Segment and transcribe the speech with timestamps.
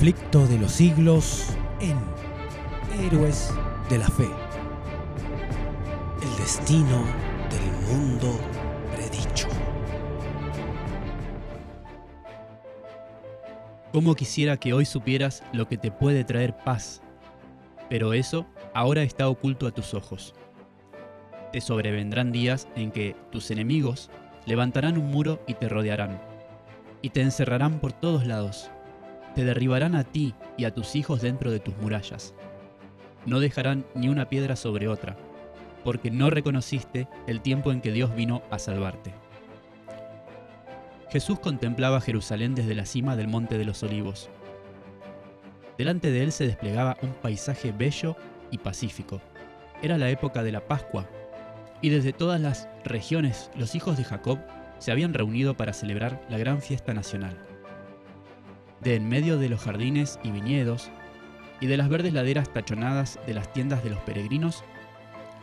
[0.00, 1.98] conflicto de los siglos en
[3.04, 3.52] Héroes
[3.90, 4.30] de la Fe.
[6.22, 7.04] El destino
[7.50, 8.40] del mundo
[8.96, 9.46] predicho.
[13.92, 17.02] Cómo quisiera que hoy supieras lo que te puede traer paz,
[17.90, 20.32] pero eso ahora está oculto a tus ojos.
[21.52, 24.08] Te sobrevendrán días en que tus enemigos
[24.46, 26.22] levantarán un muro y te rodearán,
[27.02, 28.70] y te encerrarán por todos lados.
[29.34, 32.34] Te derribarán a ti y a tus hijos dentro de tus murallas.
[33.26, 35.16] No dejarán ni una piedra sobre otra,
[35.84, 39.14] porque no reconociste el tiempo en que Dios vino a salvarte.
[41.10, 44.30] Jesús contemplaba Jerusalén desde la cima del Monte de los Olivos.
[45.76, 48.16] Delante de él se desplegaba un paisaje bello
[48.50, 49.20] y pacífico.
[49.82, 51.08] Era la época de la Pascua,
[51.80, 54.38] y desde todas las regiones los hijos de Jacob
[54.78, 57.36] se habían reunido para celebrar la gran fiesta nacional.
[58.80, 60.90] De en medio de los jardines y viñedos,
[61.60, 64.64] y de las verdes laderas tachonadas de las tiendas de los peregrinos,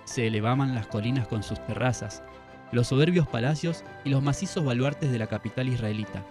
[0.06, 2.24] se elevaban las colinas con sus terrazas,
[2.72, 6.24] los soberbios palacios y los macizos baluartes de la capital israelita.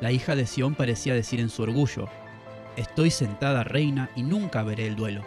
[0.00, 2.08] La hija de Sión parecía decir en su orgullo,
[2.76, 5.22] Estoy sentada reina y nunca veré el duelo.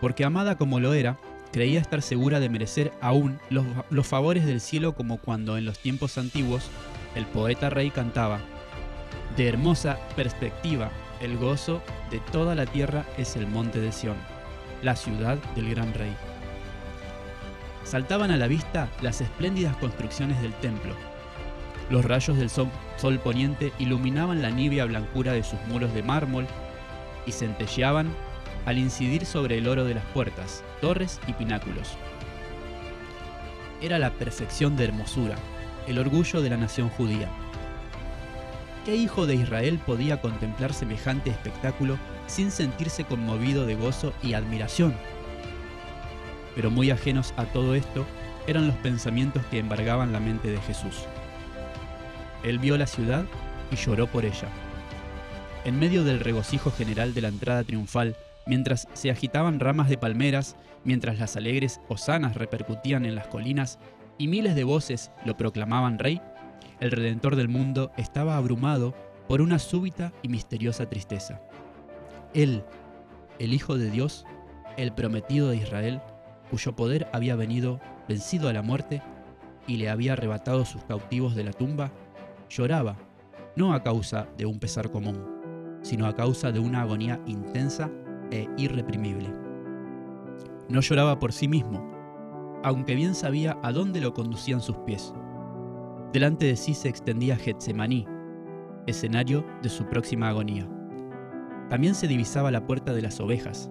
[0.00, 1.18] Porque amada como lo era,
[1.52, 5.78] creía estar segura de merecer aún los, los, favores del cielo como cuando en los
[5.78, 6.70] tiempos antiguos
[7.14, 8.40] el poeta rey cantaba,
[9.36, 14.16] De hermosa perspectiva, el gozo de toda la tierra es el monte de Sión,
[14.82, 16.14] la ciudad del gran rey.
[17.84, 20.94] Saltaban a la vista las espléndidas construcciones del templo.
[21.90, 22.70] Los rayos del sol,
[23.22, 26.46] poniente iluminaban la nívea blancura de sus muros de mármol
[27.26, 28.14] y centelleaban
[28.66, 31.96] al incidir sobre el oro de las puertas, torres y pináculos.
[33.80, 35.36] Era la perfección de hermosura,
[35.86, 37.28] el orgullo de la nación judía.
[38.84, 44.94] ¿Qué hijo de Israel podía contemplar semejante espectáculo sin sentirse conmovido de gozo y admiración?
[46.54, 48.06] Pero muy ajenos a todo esto
[48.46, 51.04] eran los pensamientos que embargaban la mente de Jesús.
[52.42, 53.24] Él vio la ciudad
[53.70, 54.48] y lloró por ella.
[55.66, 58.16] En medio del regocijo general de la entrada triunfal,
[58.46, 63.78] mientras se agitaban ramas de palmeras, mientras las alegres hosanas repercutían en las colinas
[64.16, 66.22] y miles de voces lo proclamaban rey,
[66.80, 68.94] el Redentor del mundo estaba abrumado
[69.28, 71.40] por una súbita y misteriosa tristeza.
[72.34, 72.64] Él,
[73.38, 74.24] el Hijo de Dios,
[74.76, 76.00] el prometido de Israel,
[76.50, 79.02] cuyo poder había venido vencido a la muerte
[79.66, 81.92] y le había arrebatado sus cautivos de la tumba,
[82.48, 82.96] lloraba,
[83.56, 87.90] no a causa de un pesar común, sino a causa de una agonía intensa
[88.30, 89.32] e irreprimible.
[90.68, 91.92] No lloraba por sí mismo,
[92.64, 95.12] aunque bien sabía a dónde lo conducían sus pies.
[96.12, 98.04] Delante de sí se extendía Getsemaní,
[98.86, 100.68] escenario de su próxima agonía.
[101.68, 103.70] También se divisaba la puerta de las ovejas.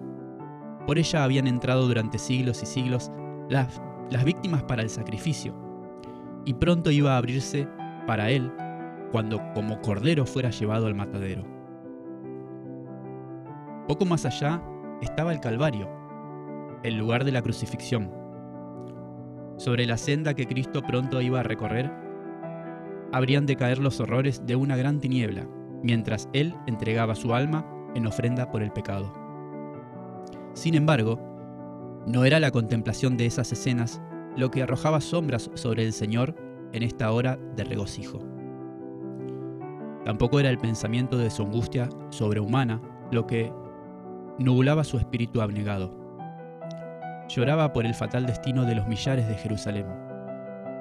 [0.86, 3.12] Por ella habían entrado durante siglos y siglos
[3.50, 5.54] las, las víctimas para el sacrificio,
[6.46, 7.68] y pronto iba a abrirse
[8.06, 8.50] para él
[9.12, 11.44] cuando como cordero fuera llevado al matadero.
[13.86, 14.62] Poco más allá
[15.02, 15.90] estaba el Calvario,
[16.84, 18.10] el lugar de la crucifixión.
[19.58, 22.09] Sobre la senda que Cristo pronto iba a recorrer,
[23.12, 25.46] habrían de caer los horrores de una gran tiniebla,
[25.82, 29.12] mientras Él entregaba su alma en ofrenda por el pecado.
[30.54, 31.18] Sin embargo,
[32.06, 34.00] no era la contemplación de esas escenas
[34.36, 36.34] lo que arrojaba sombras sobre el Señor
[36.72, 38.20] en esta hora de regocijo.
[40.04, 43.52] Tampoco era el pensamiento de su angustia sobrehumana lo que
[44.38, 45.98] nublaba su espíritu abnegado.
[47.28, 49.86] Lloraba por el fatal destino de los millares de Jerusalén,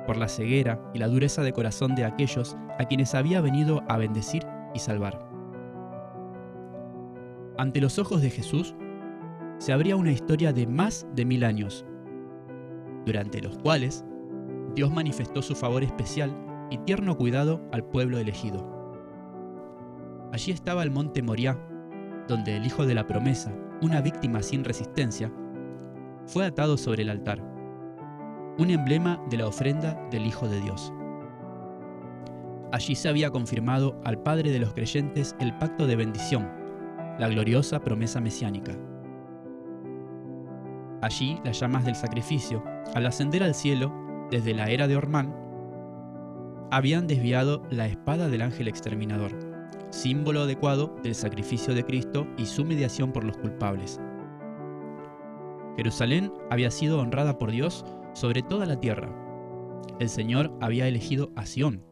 [0.09, 3.95] por la ceguera y la dureza de corazón de aquellos a quienes había venido a
[3.95, 4.43] bendecir
[4.73, 5.23] y salvar.
[7.59, 8.73] Ante los ojos de Jesús
[9.59, 11.85] se abría una historia de más de mil años,
[13.05, 14.03] durante los cuales
[14.73, 16.35] Dios manifestó su favor especial
[16.71, 18.65] y tierno cuidado al pueblo elegido.
[20.33, 21.55] Allí estaba el monte Moriah,
[22.27, 23.53] donde el hijo de la promesa,
[23.83, 25.31] una víctima sin resistencia,
[26.25, 27.58] fue atado sobre el altar,
[28.59, 30.91] un emblema de la ofrenda del Hijo de Dios.
[32.73, 36.51] Allí se había confirmado al Padre de los creyentes el pacto de bendición,
[37.17, 38.73] la gloriosa promesa mesiánica.
[41.01, 42.61] Allí las llamas del sacrificio,
[42.93, 43.93] al ascender al cielo
[44.29, 45.33] desde la era de Ormán,
[46.69, 49.31] habían desviado la espada del ángel exterminador,
[49.89, 54.01] símbolo adecuado del sacrificio de Cristo y su mediación por los culpables.
[55.77, 59.09] Jerusalén había sido honrada por Dios sobre toda la tierra.
[59.99, 61.83] El Señor había elegido a Sión,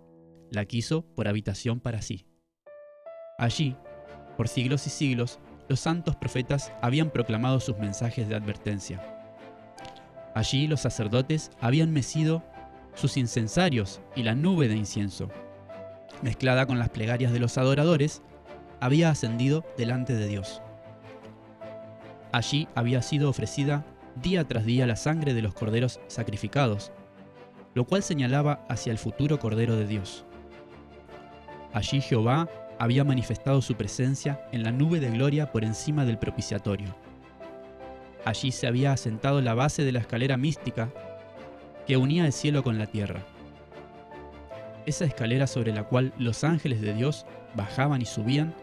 [0.52, 2.26] la quiso por habitación para sí.
[3.38, 3.76] Allí,
[4.36, 9.02] por siglos y siglos, los santos profetas habían proclamado sus mensajes de advertencia.
[10.34, 12.44] Allí los sacerdotes habían mecido
[12.94, 15.30] sus incensarios y la nube de incienso,
[16.22, 18.22] mezclada con las plegarias de los adoradores,
[18.80, 20.62] había ascendido delante de Dios.
[22.32, 23.86] Allí había sido ofrecida
[24.22, 26.92] día tras día la sangre de los corderos sacrificados,
[27.74, 30.26] lo cual señalaba hacia el futuro Cordero de Dios.
[31.74, 32.50] Allí Jehová
[32.80, 36.96] había manifestado su presencia en la nube de gloria por encima del propiciatorio.
[38.26, 40.90] Allí se había asentado la base de la escalera mística
[41.86, 43.22] que unía el cielo con la tierra.
[44.86, 47.26] Esa escalera sobre la cual los ángeles de Dios
[47.56, 48.54] bajaban y subían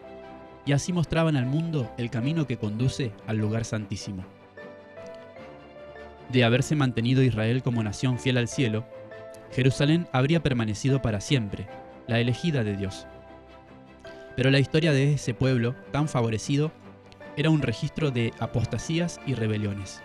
[0.65, 4.23] y así mostraban al mundo el camino que conduce al lugar santísimo.
[6.29, 8.85] De haberse mantenido Israel como nación fiel al cielo,
[9.51, 11.67] Jerusalén habría permanecido para siempre,
[12.07, 13.07] la elegida de Dios.
[14.35, 16.71] Pero la historia de ese pueblo, tan favorecido,
[17.37, 20.01] era un registro de apostasías y rebeliones.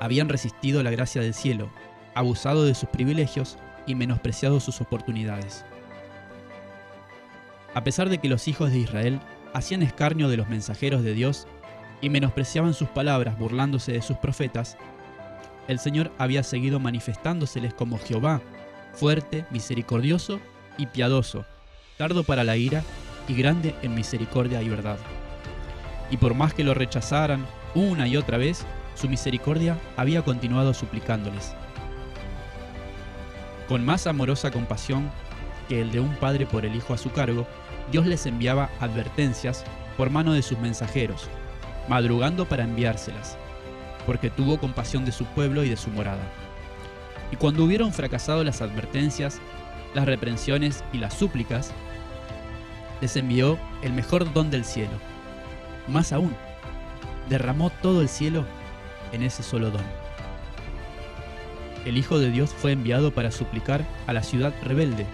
[0.00, 1.70] Habían resistido la gracia del cielo,
[2.14, 5.64] abusado de sus privilegios y menospreciado sus oportunidades.
[7.74, 9.20] A pesar de que los hijos de Israel
[9.54, 11.46] hacían escarnio de los mensajeros de Dios
[12.00, 14.76] y menospreciaban sus palabras burlándose de sus profetas,
[15.68, 18.40] el Señor había seguido manifestándoseles como Jehová,
[18.92, 20.40] fuerte, misericordioso
[20.78, 21.44] y piadoso,
[21.96, 22.82] tardo para la ira
[23.28, 24.98] y grande en misericordia y verdad.
[26.10, 28.64] Y por más que lo rechazaran una y otra vez,
[28.94, 31.54] su misericordia había continuado suplicándoles.
[33.68, 35.10] Con más amorosa compasión
[35.68, 37.46] que el de un padre por el hijo a su cargo,
[37.92, 39.64] Dios les enviaba advertencias
[39.96, 41.28] por mano de sus mensajeros,
[41.90, 43.36] madrugando para enviárselas,
[44.06, 46.22] porque tuvo compasión de su pueblo y de su morada.
[47.32, 49.40] Y cuando hubieron fracasado las advertencias,
[49.92, 51.72] las reprensiones y las súplicas,
[53.00, 54.92] les envió el mejor don del cielo.
[55.88, 56.32] Más aún,
[57.28, 58.44] derramó todo el cielo
[59.10, 59.82] en ese solo don.
[61.84, 65.06] El Hijo de Dios fue enviado para suplicar a la ciudad rebelde.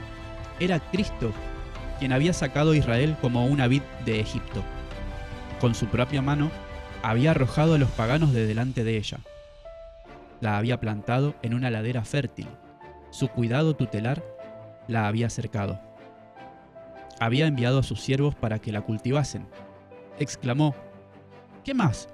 [0.60, 1.32] Era Cristo
[1.98, 4.62] quien había sacado a Israel como una vid de Egipto.
[5.58, 6.50] Con su propia mano
[7.08, 9.18] había arrojado a los paganos de delante de ella.
[10.40, 12.48] La había plantado en una ladera fértil.
[13.10, 14.24] Su cuidado tutelar
[14.88, 15.80] la había cercado.
[17.20, 19.46] Había enviado a sus siervos para que la cultivasen.
[20.18, 20.74] Exclamó,
[21.62, 22.08] ¿qué más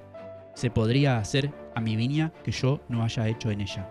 [0.52, 3.88] se podría hacer a mi viña que yo no haya hecho en ella?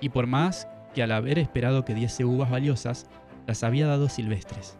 [0.00, 3.06] Y por más que al haber esperado que diese uvas valiosas,
[3.46, 4.78] las había dado silvestres.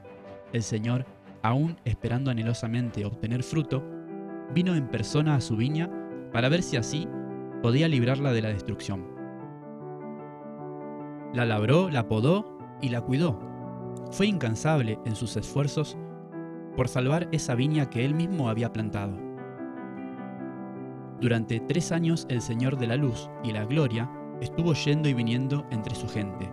[0.54, 1.04] El Señor,
[1.42, 3.95] aún esperando anhelosamente obtener fruto,
[4.54, 5.90] vino en persona a su viña
[6.32, 7.08] para ver si así
[7.62, 9.06] podía librarla de la destrucción.
[11.34, 13.38] La labró, la podó y la cuidó.
[14.10, 15.98] Fue incansable en sus esfuerzos
[16.76, 19.16] por salvar esa viña que él mismo había plantado.
[21.20, 24.10] Durante tres años el Señor de la Luz y la Gloria
[24.40, 26.50] estuvo yendo y viniendo entre su gente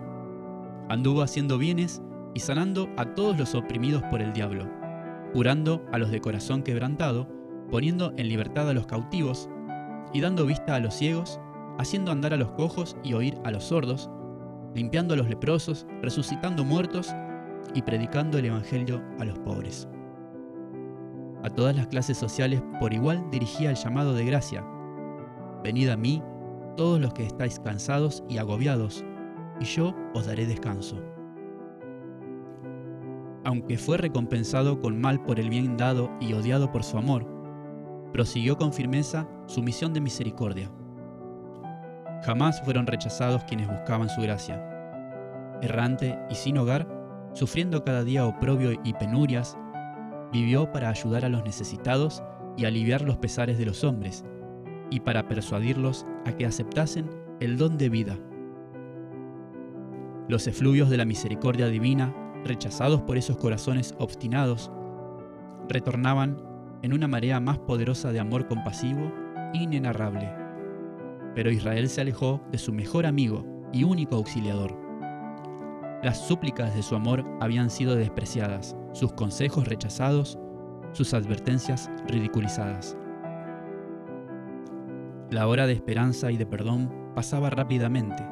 [0.88, 2.02] Anduvo haciendo bienes
[2.34, 4.70] y sanando a todos los oprimidos por el diablo,
[5.32, 7.26] curando a los de corazón quebrantado,
[7.70, 9.48] poniendo en libertad a los cautivos
[10.12, 11.40] y dando vista a los ciegos,
[11.78, 14.10] haciendo andar a los cojos y oír a los sordos,
[14.74, 17.14] limpiando a los leprosos, resucitando muertos
[17.74, 19.88] y predicando el Evangelio a los pobres.
[21.42, 24.64] A todas las clases sociales por igual dirigía el llamado de gracia.
[25.62, 26.22] Venid a mí,
[26.76, 29.04] todos los que estáis cansados y agobiados,
[29.60, 31.02] y yo os daré descanso.
[33.44, 37.33] Aunque fue recompensado con mal por el bien dado y odiado por su amor,
[38.14, 40.70] prosiguió con firmeza su misión de misericordia.
[42.22, 44.64] Jamás fueron rechazados quienes buscaban su gracia.
[45.60, 46.88] Errante y sin hogar,
[47.32, 49.58] sufriendo cada día oprobio y penurias,
[50.32, 52.22] vivió para ayudar a los necesitados
[52.56, 54.24] y aliviar los pesares de los hombres,
[54.90, 58.16] y para persuadirlos a que aceptasen el don de vida
[60.28, 64.70] los efluvios de la misericordia divina, rechazados por esos corazones obstinados,
[65.68, 66.53] retornaban
[66.84, 69.10] en una marea más poderosa de amor compasivo
[69.54, 70.30] inenarrable.
[71.34, 74.78] Pero Israel se alejó de su mejor amigo y único auxiliador.
[76.02, 80.38] Las súplicas de su amor habían sido despreciadas, sus consejos rechazados,
[80.92, 82.96] sus advertencias ridiculizadas.
[85.30, 88.22] La hora de esperanza y de perdón pasaba rápidamente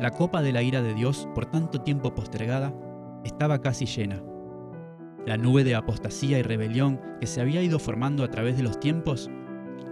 [0.00, 2.72] la copa de la ira de Dios, por tanto tiempo postergada,
[3.24, 4.22] estaba casi llena.
[5.28, 8.80] La nube de apostasía y rebelión que se había ido formando a través de los
[8.80, 9.30] tiempos,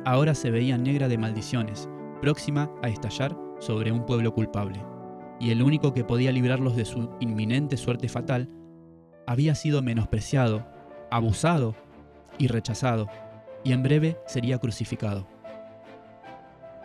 [0.06, 1.90] ahora se veía negra de maldiciones,
[2.22, 4.82] próxima a estallar sobre un pueblo culpable.
[5.38, 8.48] Y el único que podía librarlos de su inminente suerte fatal
[9.26, 10.66] había sido menospreciado,
[11.10, 11.74] abusado
[12.38, 13.06] y rechazado,
[13.62, 15.28] y en breve sería crucificado.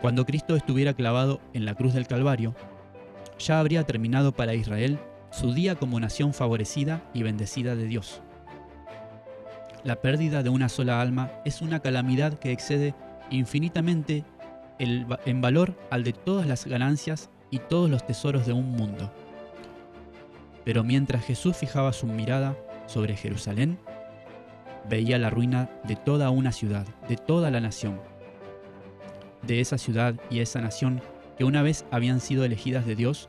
[0.02, 2.54] Cuando Cristo estuviera clavado en la cruz del Calvario,
[3.38, 4.98] ya habría terminado para Israel
[5.30, 8.20] su día como nación favorecida y bendecida de Dios.
[9.84, 12.94] La pérdida de una sola alma es una calamidad que excede
[13.30, 14.24] infinitamente
[14.78, 19.12] en valor al de todas las ganancias y todos los tesoros de un mundo.
[20.64, 23.78] Pero mientras Jesús fijaba su mirada sobre Jerusalén,
[24.88, 28.00] veía la ruina de toda una ciudad, de toda la nación
[29.42, 31.02] de esa ciudad y esa nación
[31.36, 33.28] que una vez habían sido elegidas de Dios,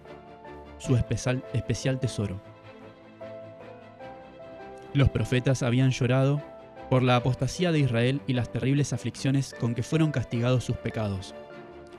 [0.77, 2.41] su especial, especial tesoro.
[4.93, 6.41] Los profetas habían llorado
[6.89, 11.33] por la apostasía de Israel y las terribles aflicciones con que fueron castigados sus pecados.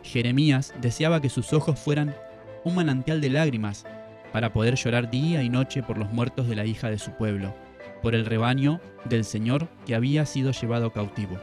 [0.05, 2.15] Jeremías deseaba que sus ojos fueran
[2.63, 3.85] un manantial de lágrimas
[4.33, 7.53] para poder llorar día y noche por los muertos de la hija de su pueblo,
[8.01, 11.37] por el rebaño del Señor que había sido llevado cautivo.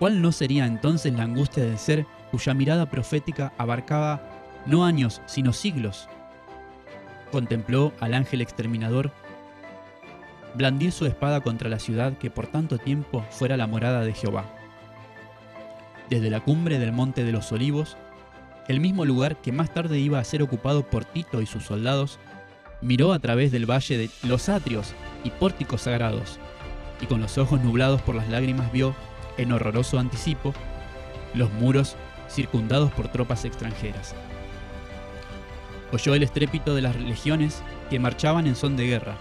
[0.00, 4.20] ¿Cuál no sería entonces la angustia del ser cuya mirada profética abarcaba
[4.66, 6.08] no años, sino siglos?
[7.30, 9.12] Contempló al ángel exterminador
[10.54, 14.44] blandir su espada contra la ciudad que por tanto tiempo fuera la morada de Jehová.
[16.08, 17.96] Desde la cumbre del monte de los olivos,
[18.68, 22.18] el mismo lugar que más tarde iba a ser ocupado por Tito y sus soldados,
[22.80, 26.38] miró a través del valle de los atrios y pórticos sagrados,
[27.00, 28.94] y con los ojos nublados por las lágrimas vio
[29.36, 30.52] en horroroso anticipo,
[31.34, 31.96] los muros
[32.28, 34.14] circundados por tropas extranjeras.
[35.92, 39.16] Oyó el estrépito de las legiones que marchaban en son de guerra.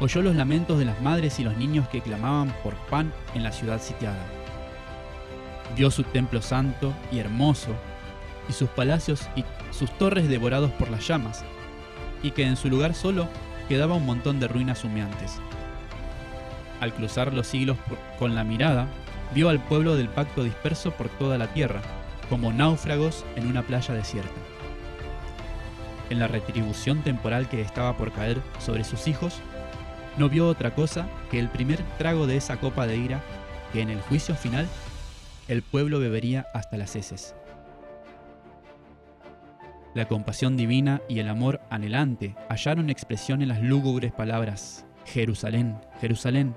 [0.00, 3.50] Oyó los lamentos de las madres y los niños que clamaban por pan en la
[3.50, 4.24] ciudad sitiada.
[5.76, 7.74] Vio su templo santo y hermoso,
[8.48, 11.44] y sus palacios y sus torres devorados por las llamas,
[12.22, 13.28] y que en su lugar solo
[13.68, 15.40] quedaba un montón de ruinas humeantes.
[16.80, 17.76] Al cruzar los siglos
[18.18, 18.86] con la mirada,
[19.34, 21.82] vio al pueblo del pacto disperso por toda la tierra,
[22.30, 24.30] como náufragos en una playa desierta.
[26.08, 29.40] En la retribución temporal que estaba por caer sobre sus hijos,
[30.18, 33.22] no vio otra cosa que el primer trago de esa copa de ira
[33.72, 34.66] que en el juicio final
[35.46, 37.34] el pueblo bebería hasta las heces.
[39.94, 46.54] La compasión divina y el amor anhelante hallaron expresión en las lúgubres palabras, Jerusalén, Jerusalén,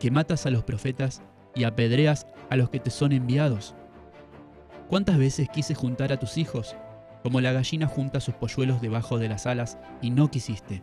[0.00, 1.22] que matas a los profetas
[1.54, 3.74] y apedreas a los que te son enviados.
[4.88, 6.76] ¿Cuántas veces quise juntar a tus hijos,
[7.22, 10.82] como la gallina junta sus polluelos debajo de las alas, y no quisiste?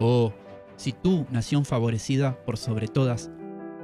[0.00, 0.32] Oh,
[0.80, 3.30] si tú, nación favorecida por sobre todas,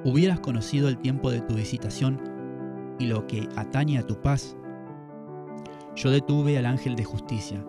[0.02, 2.18] hubieras conocido el tiempo de tu visitación
[2.98, 4.56] y lo que atañe a tu paz.
[5.94, 7.62] Yo detuve al ángel de justicia,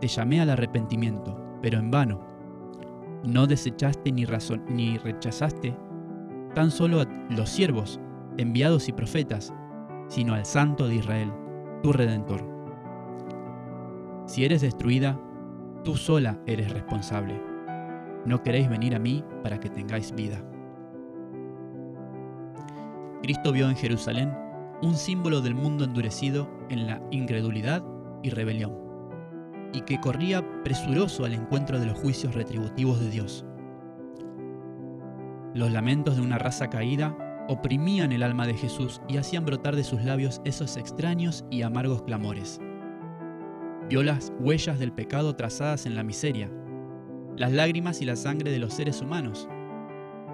[0.00, 2.24] te llamé al arrepentimiento, pero en vano.
[3.24, 4.26] No desechaste ni,
[4.68, 5.76] ni rechazaste
[6.54, 7.98] tan solo a los siervos,
[8.38, 9.52] enviados y profetas,
[10.06, 11.32] sino al Santo de Israel,
[11.82, 12.44] tu Redentor.
[14.26, 15.20] Si eres destruida,
[15.82, 17.51] tú sola eres responsable.
[18.24, 20.42] No queréis venir a mí para que tengáis vida.
[23.22, 24.32] Cristo vio en Jerusalén
[24.82, 27.84] un símbolo del mundo endurecido en la incredulidad
[28.22, 28.76] y rebelión,
[29.72, 33.46] y que corría presuroso al encuentro de los juicios retributivos de Dios.
[35.54, 37.16] Los lamentos de una raza caída
[37.48, 42.02] oprimían el alma de Jesús y hacían brotar de sus labios esos extraños y amargos
[42.02, 42.60] clamores.
[43.88, 46.50] Vio las huellas del pecado trazadas en la miseria,
[47.36, 49.48] las lágrimas y la sangre de los seres humanos.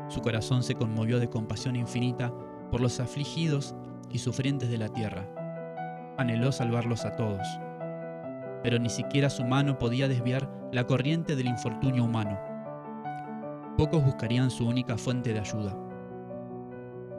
[0.08, 2.32] Su corazón se conmovió de compasión infinita
[2.70, 3.74] por los afligidos
[4.10, 5.28] y sufrientes de la tierra.
[6.16, 7.46] Anheló salvarlos a todos,
[8.62, 12.38] pero ni siquiera su mano podía desviar la corriente del infortunio humano
[13.78, 15.72] pocos buscarían su única fuente de ayuda.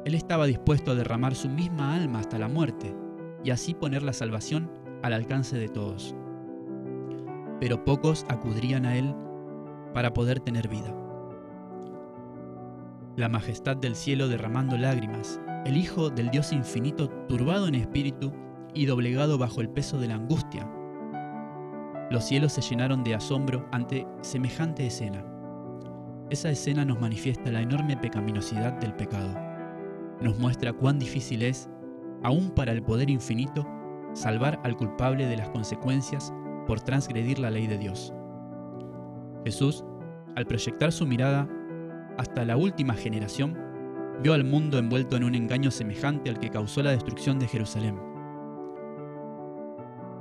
[0.03, 2.93] Él estaba dispuesto a derramar su misma alma hasta la muerte
[3.45, 4.69] y así poner la salvación
[5.01, 6.13] al alcance de todos.
[7.61, 9.15] Pero pocos acudirían a Él
[9.93, 10.95] para poder tener vida.
[13.15, 18.31] La majestad del cielo derramando lágrimas, el Hijo del Dios infinito turbado en espíritu
[18.73, 20.69] y doblegado bajo el peso de la angustia.
[22.11, 25.23] Los cielos se llenaron de asombro ante semejante escena.
[26.29, 29.35] Esa escena nos manifiesta la enorme pecaminosidad del pecado.
[30.21, 31.69] Nos muestra cuán difícil es,
[32.23, 33.67] aún para el poder infinito,
[34.13, 36.33] salvar al culpable de las consecuencias
[36.67, 38.13] por transgredir la ley de Dios.
[39.49, 39.83] Jesús,
[40.35, 41.49] al proyectar su mirada
[42.19, 43.57] hasta la última generación,
[44.21, 47.99] vio al mundo envuelto en un engaño semejante al que causó la destrucción de Jerusalén.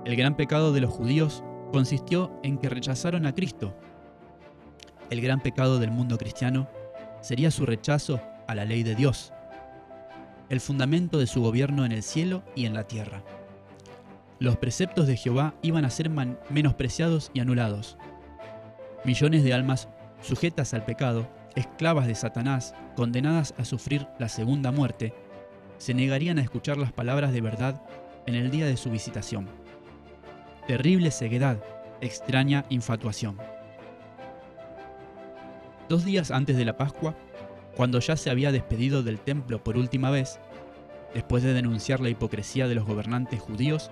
[0.07, 1.45] El gran pecado de los judíos
[1.75, 3.77] consistió en que rechazaron a Cristo
[5.11, 6.71] El gran pecado del mundo cristiano
[7.21, 9.35] sería su rechazo a la ley de Dios,
[10.49, 13.23] el fundamento de su gobierno en el cielo y en la tierra.
[14.39, 17.99] Los preceptos de Jehová iban a ser menospreciados y anulados.
[19.05, 19.89] Millones de almas
[20.21, 25.15] sujetas al pecado, esclavas de Satanás, condenadas a sufrir la segunda muerte,
[25.79, 27.81] se negarían a escuchar las palabras de verdad
[28.27, 29.49] en el día de su visitación.
[30.67, 31.63] Terrible ceguedad,
[32.01, 33.39] extraña infatuación.
[35.89, 37.15] Dos días antes de la Pascua,
[37.77, 40.41] cuando ya se había despedido del templo por última vez,
[41.15, 43.91] después de denunciar la hipocresía de los gobernantes judíos,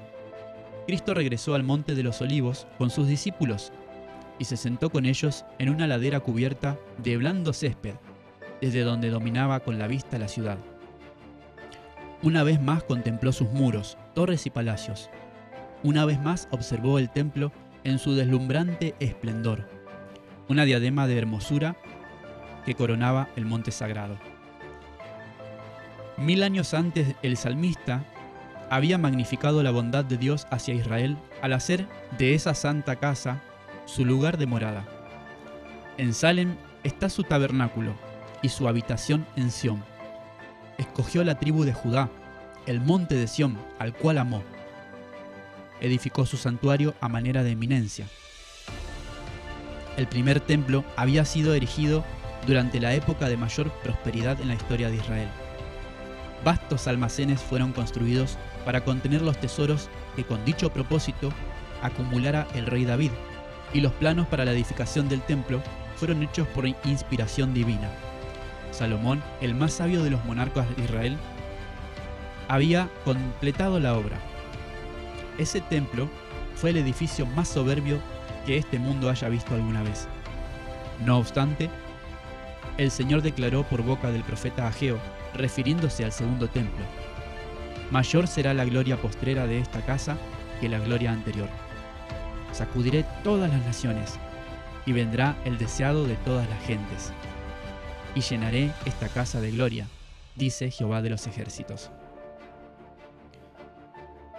[0.86, 3.72] Cristo regresó al monte de los olivos con sus discípulos
[4.38, 7.94] y se sentó con ellos en una ladera cubierta de blando césped,
[8.60, 10.58] desde donde dominaba con la vista la ciudad.
[12.22, 15.10] Una vez más contempló sus muros, torres y palacios.
[15.82, 17.52] Una vez más observó el templo
[17.84, 19.68] en su deslumbrante esplendor,
[20.48, 21.76] una diadema de hermosura
[22.64, 24.16] que coronaba el monte sagrado.
[26.16, 28.04] Mil años antes el salmista
[28.70, 31.86] había magnificado la bondad de Dios hacia Israel al hacer
[32.18, 33.42] de esa santa casa
[33.86, 34.84] su lugar de morada.
[35.96, 37.94] En Salem está su tabernáculo
[38.42, 39.82] y su habitación en Sión.
[40.76, 42.10] Escogió la tribu de Judá,
[42.66, 44.42] el monte de Sión, al cual amó.
[45.80, 48.06] Edificó su santuario a manera de eminencia.
[49.96, 52.04] El primer templo había sido erigido
[52.46, 55.28] durante la época de mayor prosperidad en la historia de Israel.
[56.44, 61.32] Vastos almacenes fueron construidos para contener los tesoros que con dicho propósito
[61.82, 63.10] acumulara el rey David,
[63.72, 65.62] y los planos para la edificación del templo
[65.96, 67.90] fueron hechos por inspiración divina.
[68.70, 71.16] Salomón, el más sabio de los monarcas de Israel,
[72.48, 74.18] había completado la obra.
[75.38, 76.08] Ese templo
[76.54, 77.98] fue el edificio más soberbio
[78.44, 80.06] que este mundo haya visto alguna vez.
[81.04, 81.68] No obstante,
[82.78, 84.98] el Señor declaró por boca del profeta Ageo,
[85.34, 86.84] refiriéndose al segundo templo,
[87.90, 90.16] Mayor será la gloria postrera de esta casa
[90.60, 91.48] que la gloria anterior.
[92.56, 94.18] Sacudiré todas las naciones,
[94.86, 97.12] y vendrá el deseado de todas las gentes.
[98.14, 99.88] Y llenaré esta casa de gloria,
[100.36, 101.90] dice Jehová de los ejércitos.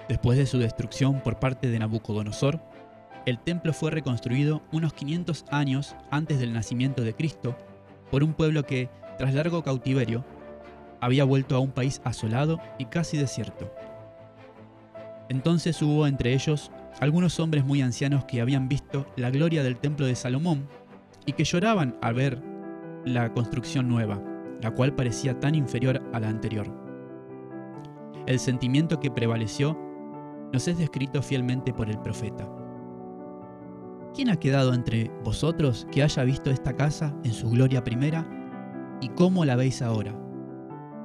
[0.10, 2.60] Después de su destrucción por parte de Nabucodonosor,
[3.28, 7.56] el templo fue reconstruido unos 500 años antes del nacimiento de Cristo
[8.10, 10.26] por un pueblo que, tras largo cautiverio,
[11.02, 13.72] había vuelto a un país asolado y casi desierto.
[15.30, 20.06] Entonces hubo entre ellos algunos hombres muy ancianos que habían visto la gloria del templo
[20.06, 20.68] de Salomón
[21.26, 22.42] y que lloraban al ver
[23.06, 24.22] la construcción nueva,
[24.62, 26.68] la cual parecía tan inferior a la anterior.
[28.26, 29.78] El sentimiento que prevaleció
[30.52, 32.50] nos es descrito fielmente por el profeta.
[34.14, 38.28] ¿Quién ha quedado entre vosotros que haya visto esta casa en su gloria primera
[39.02, 40.14] y cómo la veis ahora?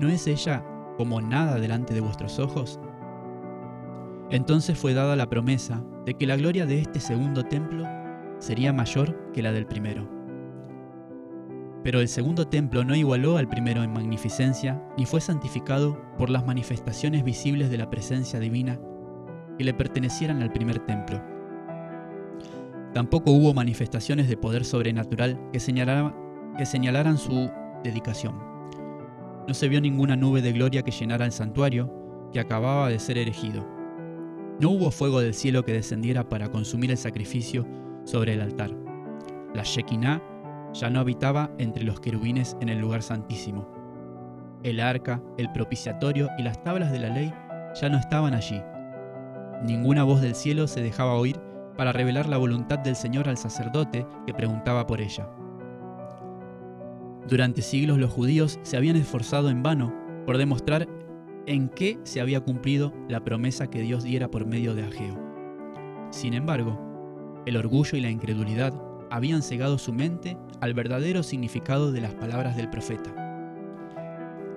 [0.01, 0.65] ¿No es ella
[0.97, 2.81] como nada delante de vuestros ojos?
[4.33, 7.87] Entonces fue dada la promesa de que la gloria de este segundo templo
[8.39, 10.09] sería mayor que la del primero.
[11.85, 16.47] Pero el segundo templo no igualó al primero en magnificencia, ni fue santificado por las
[16.47, 18.81] manifestaciones visibles de la presencia divina
[19.59, 21.23] que le pertenecieran al primer templo.
[22.95, 27.51] Tampoco hubo manifestaciones de poder sobrenatural que, señalaran su
[27.85, 28.39] dedicación.
[29.47, 31.93] No se vio ninguna nube de gloria que llenara el santuario,
[32.33, 33.82] que acababa de ser erigido.
[34.61, 37.67] No hubo fuego del cielo que descendiera para consumir el sacrificio
[38.05, 38.71] sobre el altar.
[39.55, 40.23] La Shekinah
[40.73, 43.69] ya no habitaba entre los querubines en el lugar santísimo.
[44.63, 47.33] El arca, el propiciatorio y las tablas de la ley
[47.81, 48.61] ya no estaban allí.
[49.65, 51.41] Ninguna voz del cielo se dejaba oír
[51.77, 55.29] para revelar la voluntad del Señor al sacerdote que preguntaba por ella.
[57.29, 59.93] Durante siglos los judíos se habían esforzado en vano
[60.27, 60.89] por demostrar
[61.47, 65.19] en qué se había cumplido la promesa que Dios diera por medio de Ageo.
[66.11, 66.79] Sin embargo,
[67.47, 68.75] el orgullo y la incredulidad
[69.11, 73.15] habían cegado su mente al verdadero significado de las palabras del profeta.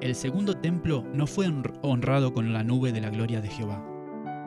[0.01, 1.47] El segundo templo no fue
[1.81, 3.83] honrado con la nube de la gloria de Jehová,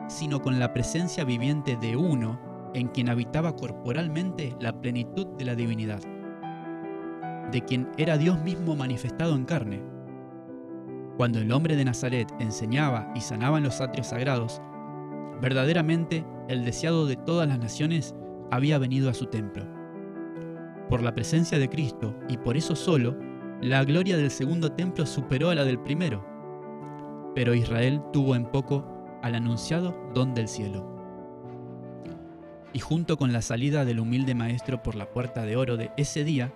[0.07, 2.39] sino con la presencia viviente de uno
[2.73, 6.01] en quien habitaba corporalmente la plenitud de la divinidad
[7.51, 9.81] de quien era Dios mismo manifestado en carne.
[11.19, 14.61] Cuando el hombre de Nazaret enseñaba y sanaba en los atrios sagrados,
[15.41, 18.15] verdaderamente el deseado de todas las naciones
[18.51, 19.65] había venido a su templo.
[20.89, 23.17] Por la presencia de Cristo y por eso solo,
[23.59, 26.25] la gloria del segundo templo superó a la del primero.
[27.35, 30.87] Pero Israel tuvo en poco al anunciado don del cielo.
[32.71, 36.23] y junto con la salida del humilde maestro por la puerta de oro de ese
[36.23, 36.53] día,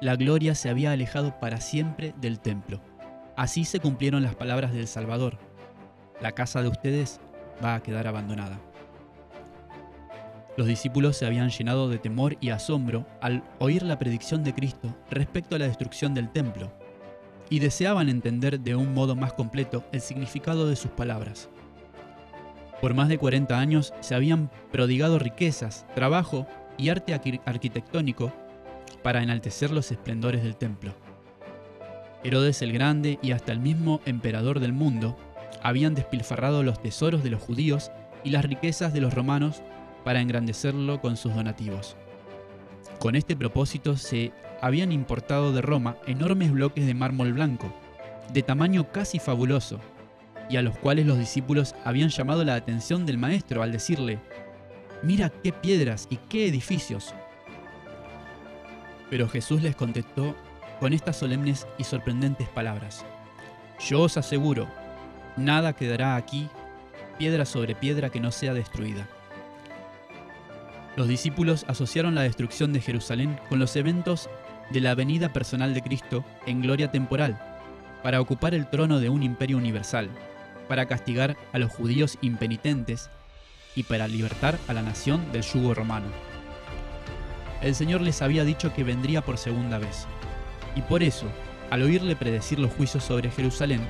[0.00, 2.80] la gloria se había alejado para siempre del templo.
[3.36, 5.38] Así se cumplieron las palabras del Salvador.
[6.22, 7.20] La casa de ustedes
[7.62, 8.58] va a quedar abandonada.
[10.56, 14.96] Los discípulos se habían llenado de temor y asombro al oír la predicción de Cristo
[15.10, 16.72] respecto a la destrucción del templo,
[17.50, 21.48] y deseaban entender de un modo más completo el significado de sus palabras.
[22.80, 26.46] Por más de 40 años se habían prodigado riquezas, trabajo
[26.76, 28.32] y arte arquitectónico
[29.02, 30.94] para enaltecer los esplendores del templo.
[32.26, 35.16] Herodes el Grande y hasta el mismo emperador del mundo
[35.62, 37.92] habían despilfarrado los tesoros de los judíos
[38.24, 39.62] y las riquezas de los romanos
[40.04, 41.96] para engrandecerlo con sus donativos.
[42.98, 47.72] Con este propósito se habían importado de Roma enormes bloques de mármol blanco,
[48.32, 49.78] de tamaño casi fabuloso,
[50.50, 54.18] y a los cuales los discípulos habían llamado la atención del maestro al decirle,
[55.04, 57.14] mira qué piedras y qué edificios.
[59.10, 60.34] Pero Jesús les contestó
[60.80, 63.04] con estas solemnes y sorprendentes palabras,
[63.80, 64.68] yo os aseguro,
[65.36, 66.48] nada quedará aquí,
[67.18, 69.06] piedra sobre piedra que no sea destruida.
[70.96, 74.30] Los discípulos asociaron la destrucción de Jerusalén con los eventos
[74.70, 77.38] de la venida personal de Cristo en gloria temporal,
[78.02, 80.08] para ocupar el trono de un imperio universal,
[80.68, 83.10] para castigar a los judíos impenitentes
[83.74, 86.06] y para libertar a la nación del yugo romano.
[87.62, 90.06] El Señor les había dicho que vendría por segunda vez,
[90.76, 91.26] y por eso,
[91.70, 93.80] al oírle predecir los juicios sobre Jerusalén,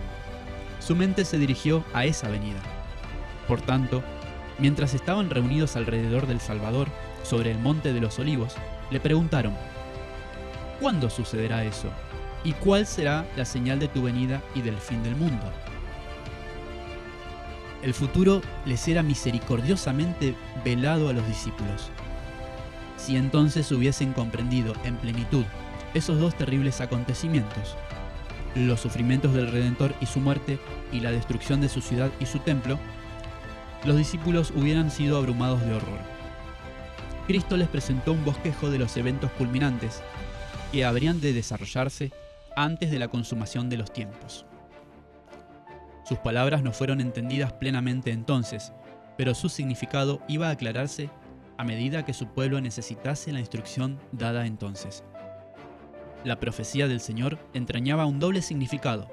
[0.80, 2.60] su mente se dirigió a esa venida.
[3.46, 4.02] Por tanto,
[4.58, 6.88] mientras estaban reunidos alrededor del Salvador,
[7.22, 8.54] sobre el monte de los olivos,
[8.90, 9.52] le preguntaron,
[10.80, 11.90] ¿cuándo sucederá eso?
[12.44, 15.52] ¿Y cuál será la señal de tu venida y del fin del mundo?
[17.86, 21.90] el futuro les era misericordiosamente velado a los discípulos.
[22.96, 25.44] Si entonces hubiesen comprendido en plenitud
[25.94, 27.76] esos dos terribles acontecimientos,
[28.54, 30.58] los sufrimientos del Redentor y su muerte
[30.92, 32.78] y la destrucción de su ciudad y su templo,
[33.84, 35.98] los discípulos hubieran sido abrumados de horror.
[37.26, 40.02] Cristo les presentó un bosquejo de los eventos culminantes
[40.72, 42.12] que habrían de desarrollarse
[42.56, 44.46] antes de la consumación de los tiempos.
[46.04, 48.72] Sus palabras no fueron entendidas plenamente entonces,
[49.18, 51.10] pero su significado iba a aclararse
[51.58, 55.02] a medida que su pueblo necesitase la instrucción dada entonces.
[56.26, 59.08] La profecía del Señor entrañaba un doble significado.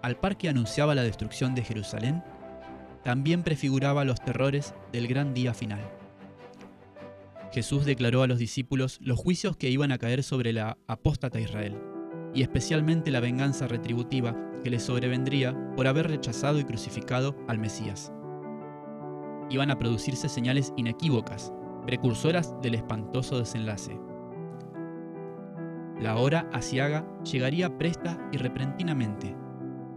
[0.00, 2.24] Al par que anunciaba la destrucción de Jerusalén,
[3.02, 5.82] también prefiguraba los terrores del gran día final.
[7.52, 11.78] Jesús declaró a los discípulos los juicios que iban a caer sobre la apóstata Israel
[12.32, 18.10] y especialmente la venganza retributiva que les sobrevendría por haber rechazado y crucificado al Mesías.
[19.50, 21.52] Iban a producirse señales inequívocas,
[21.84, 24.00] precursoras del espantoso desenlace.
[26.00, 29.36] La hora asiaga llegaría presta y repentinamente,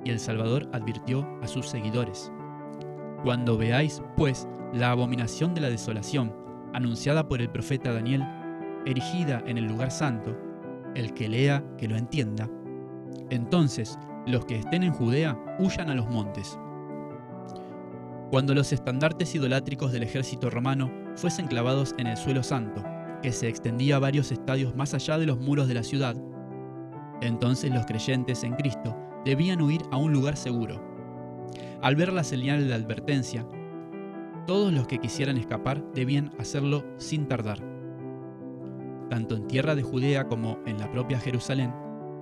[0.05, 2.31] y el Salvador advirtió a sus seguidores.
[3.23, 6.35] Cuando veáis, pues, la abominación de la desolación,
[6.73, 8.23] anunciada por el profeta Daniel,
[8.85, 10.37] erigida en el lugar santo,
[10.95, 12.49] el que lea, que lo entienda.
[13.29, 16.59] Entonces, los que estén en Judea huyan a los montes.
[18.29, 22.83] Cuando los estandartes idolátricos del ejército romano fuesen clavados en el suelo santo,
[23.21, 26.15] que se extendía varios estadios más allá de los muros de la ciudad,
[27.21, 30.81] entonces los creyentes en Cristo debían huir a un lugar seguro.
[31.81, 33.45] Al ver la señal de advertencia,
[34.45, 37.77] todos los que quisieran escapar debían hacerlo sin tardar
[39.09, 41.73] tanto en tierra de Judea como en la propia Jerusalén,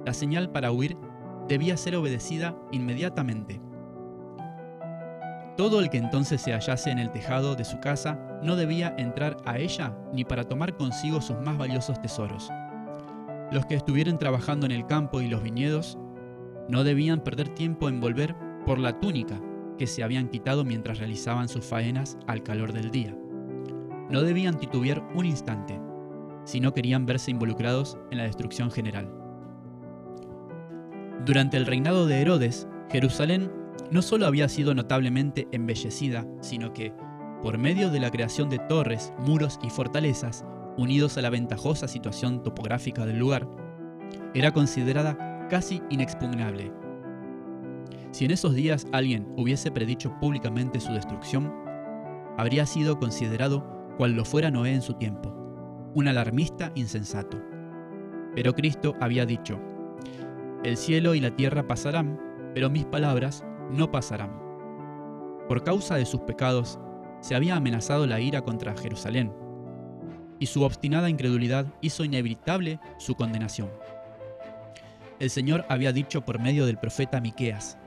[0.06, 0.98] la señal para huir
[1.48, 3.62] debía ser obedecida inmediatamente.
[5.58, 9.38] Todo el que entonces se hallase en el tejado de su casa no debía entrar
[9.46, 12.50] a ella ni para tomar consigo sus más valiosos tesoros.
[13.52, 15.98] Los que estuvieran trabajando en el campo y los viñedos
[16.68, 19.40] no debían perder tiempo en volver por la túnica
[19.78, 23.16] que se habían quitado mientras realizaban sus faenas al calor del día.
[24.10, 25.80] No debían titubear un instante
[26.44, 29.10] si no querían verse involucrados en la destrucción general.
[31.26, 33.52] Durante el reinado de Herodes, Jerusalén
[33.92, 36.94] no solo había sido notablemente embellecida, sino que,
[37.42, 40.46] por medio de la creación de torres, muros y fortalezas,
[40.78, 43.48] unidos a la ventajosa situación topográfica del lugar,
[44.34, 46.72] era considerada casi inexpugnable.
[48.12, 51.54] Si en esos días alguien hubiese predicho públicamente su destrucción,
[52.38, 53.66] habría sido considerado
[53.98, 55.36] cual lo fuera Noé en su tiempo
[55.96, 57.42] un alarmista insensato.
[58.36, 59.60] Pero Cristo había dicho,
[60.64, 62.20] el cielo y la tierra pasarán,
[62.54, 64.32] pero mis palabras no pasarán.
[65.48, 66.80] Por causa de sus pecados,
[67.22, 69.34] se había amenazado la ira contra Jerusalén,
[70.40, 73.70] y su obstinada incredulidad hizo inevitable su condenación.
[75.20, 77.78] El Señor había dicho por medio del profeta Miqueas: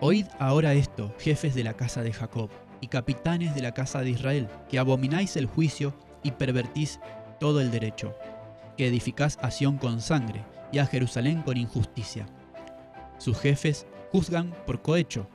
[0.00, 4.10] Oíd ahora esto, jefes de la casa de Jacob y capitanes de la casa de
[4.10, 7.00] Israel, que abomináis el juicio y pervertís
[7.38, 8.16] todo el derecho,
[8.76, 10.42] que edificás a Sión con sangre
[10.72, 12.26] y a Jerusalén con injusticia.
[13.18, 15.26] Sus jefes juzgan por cohecho,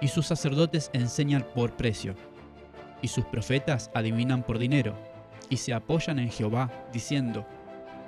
[0.00, 2.14] y sus sacerdotes enseñan por precio,
[3.02, 4.94] y sus profetas adivinan por dinero,
[5.50, 7.46] y se apoyan en Jehová, diciendo,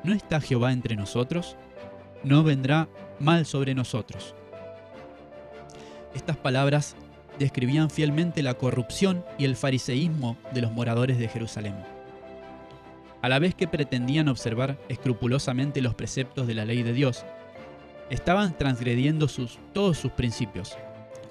[0.03, 1.57] ¿no está Jehová entre nosotros?
[2.25, 2.89] No vendrá
[3.21, 4.35] mal sobre nosotros.
[6.15, 6.97] Estas palabras
[7.39, 11.75] describían fielmente la corrupción y el fariseísmo de los moradores de Jerusalén.
[13.21, 17.25] A la vez que pretendían observar escrupulosamente los preceptos de la ley de Dios,
[18.13, 19.27] estaban transgrediendo
[19.73, 20.77] todos sus principios.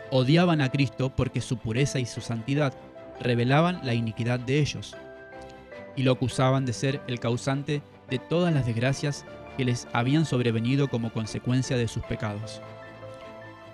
[0.09, 2.73] Odiaban a Cristo porque su pureza y su santidad
[3.19, 4.95] revelaban la iniquidad de ellos,
[5.95, 9.25] y lo acusaban de ser el causante de todas las desgracias
[9.57, 12.61] que les habían sobrevenido como consecuencia de sus pecados.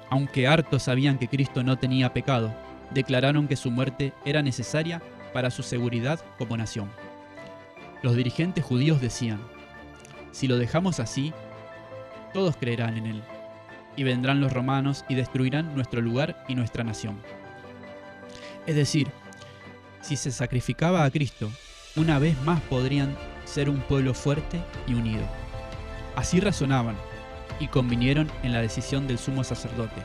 [0.10, 2.54] Aunque hartos sabían que Cristo no tenía pecado,
[2.92, 5.02] declararon que su muerte era necesaria
[5.34, 6.90] para su seguridad como nación.
[8.02, 9.40] Los dirigentes judíos decían,
[10.34, 11.34] si lo dejamos así,
[12.34, 13.24] todos creerán en él,
[13.96, 17.22] y vendrán los romanos y destruirán nuestro lugar y nuestra nación.
[18.66, 19.10] Es decir,
[20.02, 21.50] si se sacrificaba a Cristo,
[21.96, 25.26] una vez más podrían ser un pueblo fuerte y unido.
[26.16, 26.96] Así razonaban,
[27.60, 30.02] y convinieron en la decisión del sumo sacerdote,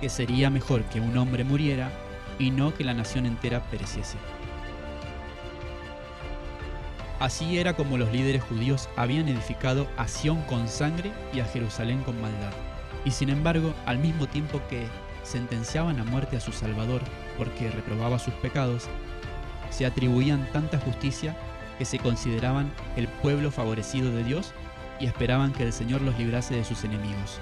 [0.00, 1.90] que sería mejor que un hombre muriera
[2.38, 4.16] y no que la nación entera pereciese.
[7.20, 12.02] Así era como los líderes judíos habían edificado a Sión con sangre y a Jerusalén
[12.02, 12.52] con maldad.
[13.04, 14.86] Y sin embargo, al mismo tiempo que
[15.22, 17.02] sentenciaban a muerte a su Salvador
[17.36, 18.88] porque reprobaba sus pecados,
[19.68, 21.36] se atribuían tanta justicia
[21.78, 24.54] que se consideraban el pueblo favorecido de Dios
[24.98, 27.38] y esperaban que el Señor los librase de sus enemigos.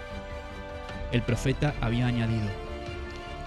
[1.12, 2.48] El profeta había añadido,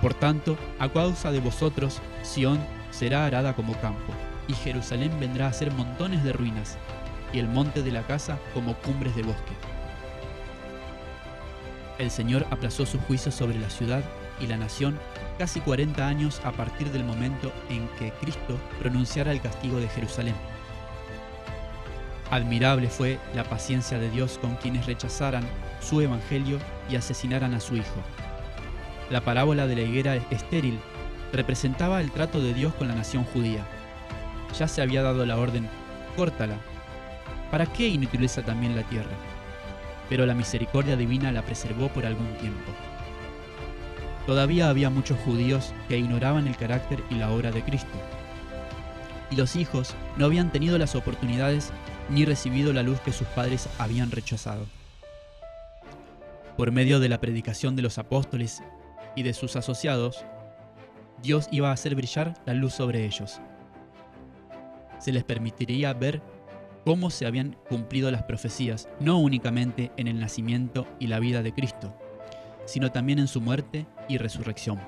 [0.02, 2.58] Por tanto, a causa de vosotros, Sión
[2.90, 4.14] será arada como campo,
[4.52, 6.78] y Jerusalén vendrá a ser montones de ruinas,
[7.34, 9.54] y el monte de la casa como cumbres de bosque.
[11.98, 14.04] El Señor aplazó su juicio sobre la ciudad
[14.42, 15.00] y la nación
[15.38, 20.36] casi 40 años a partir del momento en que Cristo pronunciara el castigo de Jerusalén.
[22.30, 25.48] Admirable fue la paciencia de Dios con quienes rechazaran
[25.80, 26.60] su evangelio
[26.90, 28.02] y asesinaran a su Hijo.
[29.10, 30.80] La parábola de la higuera estéril
[31.32, 33.66] representaba el trato de Dios con la nación judía.
[34.58, 35.68] Ya se había dado la orden,
[36.16, 36.58] córtala.
[37.50, 39.12] ¿Para qué inutiliza también la tierra?
[40.10, 42.72] Pero la misericordia divina la preservó por algún tiempo.
[44.26, 47.98] Todavía había muchos judíos que ignoraban el carácter y la obra de Cristo.
[49.32, 51.72] Y los hijos no habían tenido las oportunidades
[52.10, 54.66] ni recibido la luz que sus padres habían rechazado.
[56.58, 58.62] Por medio de la predicación de los apóstoles
[59.16, 60.24] y de sus asociados,
[61.22, 63.40] Dios iba a hacer brillar la luz sobre ellos.
[65.02, 66.22] Se les permitiría ver
[66.86, 71.54] cómo se habían cumplido las profecías, no únicamente en el nacimiento y la vida de
[71.54, 71.96] Cristo,
[72.66, 74.80] sino también en su muerte y resurrección.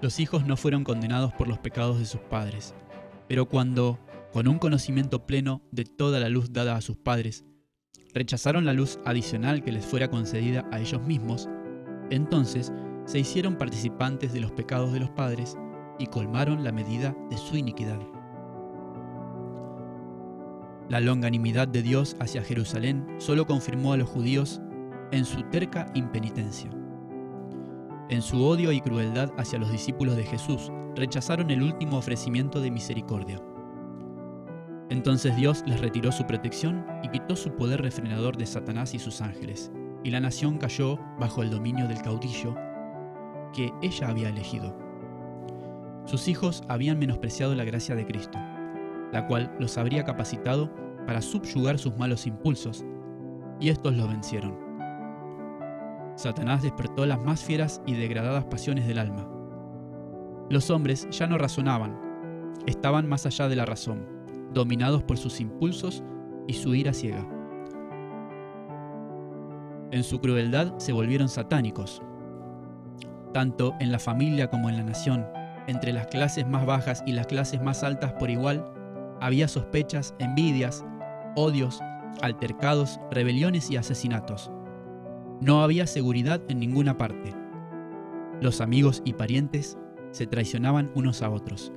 [0.00, 2.74] Los hijos no fueron condenados por los pecados de sus padres,
[3.28, 3.98] pero cuando
[4.32, 7.44] con un conocimiento pleno de toda la luz dada a sus padres,
[8.14, 11.48] rechazaron la luz adicional que les fuera concedida a ellos mismos,
[12.10, 12.72] entonces
[13.04, 15.56] se hicieron participantes de los pecados de los padres
[15.98, 18.19] y colmaron la medida de su iniquidad.
[20.90, 24.60] La longanimidad de Dios hacia Jerusalén solo confirmó a los judíos
[25.12, 26.68] en su terca impenitencia.
[28.08, 32.72] En su odio y crueldad hacia los discípulos de Jesús, rechazaron el último ofrecimiento de
[32.72, 33.40] misericordia.
[34.88, 39.20] Entonces Dios les retiró su protección y quitó su poder refrenador de Satanás y sus
[39.20, 39.70] ángeles,
[40.02, 42.56] y la nación cayó bajo el dominio del caudillo
[43.52, 44.76] que ella había elegido.
[46.04, 48.40] Sus hijos habían menospreciado la gracia de Cristo,
[49.12, 50.70] la cual los habría capacitado
[51.06, 52.84] para subyugar sus malos impulsos,
[53.58, 54.58] y estos lo vencieron.
[56.16, 59.28] Satanás despertó las más fieras y degradadas pasiones del alma.
[60.48, 61.98] Los hombres ya no razonaban,
[62.66, 64.20] estaban más allá de la razón
[64.52, 66.02] dominados por sus impulsos
[66.46, 67.26] y su ira ciega.
[69.92, 72.02] En su crueldad se volvieron satánicos,
[73.32, 75.26] tanto en la familia como en la nación,
[75.66, 78.72] entre las clases más bajas y las clases más altas por igual,
[79.20, 80.84] había sospechas, envidias,
[81.36, 81.80] odios,
[82.22, 84.50] altercados, rebeliones y asesinatos.
[85.40, 87.34] No había seguridad en ninguna parte.
[88.40, 89.78] Los amigos y parientes
[90.10, 91.72] se traicionaban unos a otros.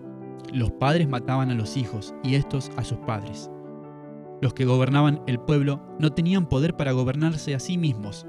[0.52, 3.50] Los padres mataban a los hijos y estos a sus padres.
[4.42, 8.28] Los que gobernaban el pueblo no tenían poder para gobernarse a sí mismos.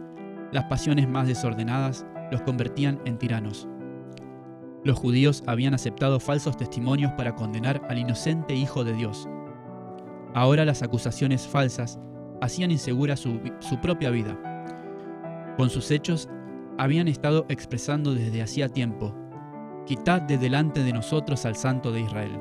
[0.52, 3.68] Las pasiones más desordenadas los convertían en tiranos.
[4.84, 9.26] Los judíos habían aceptado falsos testimonios para condenar al inocente Hijo de Dios.
[10.34, 11.98] Ahora las acusaciones falsas
[12.42, 14.38] hacían insegura su, su propia vida.
[15.56, 16.28] Con sus hechos
[16.76, 19.14] habían estado expresando desde hacía tiempo,
[19.86, 22.38] quitad de delante de nosotros al Santo de Israel.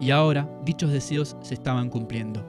[0.00, 2.46] Y ahora dichos deseos se estaban cumpliendo.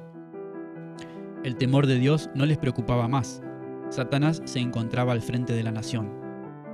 [1.46, 3.42] El temor de Dios no les preocupaba más.
[3.90, 6.23] Satanás se encontraba al frente de la nación,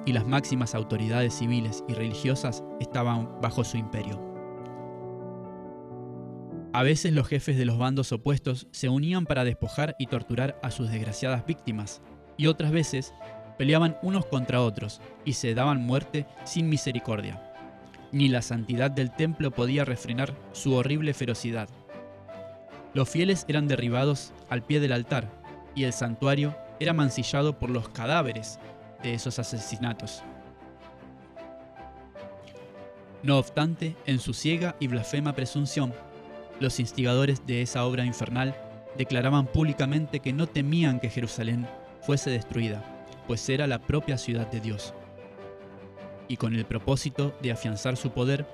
[0.06, 4.20] y las máximas autoridades civiles y religiosas estaban bajo su imperio.
[6.72, 10.70] A veces los jefes de los bandos opuestos se unían para despojar y torturar a
[10.70, 12.02] sus desgraciadas víctimas,
[12.38, 13.14] y otras veces
[13.58, 17.44] peleaban unos contra otros y se daban muerte sin misericordia.
[18.12, 21.70] Ni la santidad del templo podía refrenar su horrible ferocidad.
[22.94, 25.30] Los fieles eran derribados al pie del altar
[25.76, 28.60] y el santuario era mancillado por los cadáveres
[29.04, 30.24] de esos asesinatos.
[33.22, 35.94] No obstante, en su ciega y blasfema presunción,
[36.60, 38.56] los instigadores de esa obra infernal
[38.98, 41.68] declaraban públicamente que no temían que Jerusalén
[42.02, 42.84] fuese destruida,
[43.28, 44.94] pues era la propia ciudad de Dios.
[46.28, 48.46] Y con el propósito de afianzar su poder,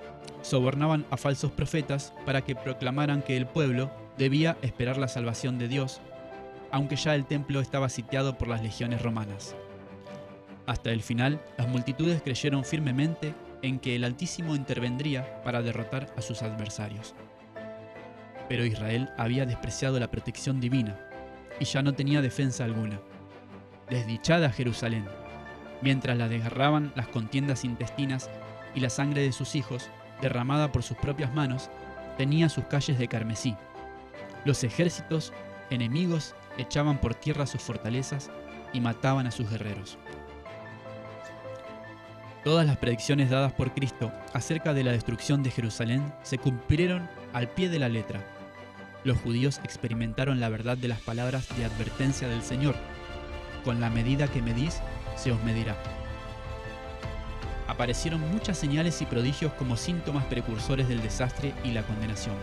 [0.42, 5.68] sobornaban a falsos profetas para que proclamaran que el pueblo debía esperar la salvación de
[5.68, 6.02] Dios,
[6.72, 9.56] aunque ya el templo estaba sitiado por las legiones romanas.
[10.68, 16.22] Hasta el final, las multitudes creyeron firmemente en que el Altísimo intervendría para derrotar a
[16.22, 17.14] sus adversarios.
[18.50, 21.00] Pero Israel había despreciado la protección divina
[21.60, 23.00] y ya no tenía defensa alguna
[23.90, 25.06] desdichada Jerusalén,
[25.82, 28.30] mientras la desgarraban las contiendas intestinas
[28.74, 29.90] y la sangre de sus hijos,
[30.22, 31.70] derramada por sus propias manos,
[32.18, 33.56] tenía sus calles de carmesí.
[34.44, 35.34] Los ejércitos
[35.70, 38.32] enemigos echaban por tierra sus fortalezas
[38.74, 39.98] y mataban a sus guerreros.
[42.46, 47.50] Todas las predicciones dadas por Cristo acerca de la destrucción de Jerusalén se cumplieron al
[47.50, 48.20] pie de la letra.
[49.04, 52.76] Los judíos experimentaron la verdad de las palabras de advertencia del Señor
[53.64, 54.80] con la medida que medís,
[55.16, 55.76] se os medirá.
[57.68, 62.36] Aparecieron muchas señales y prodigios como síntomas precursores del desastre y la condenación.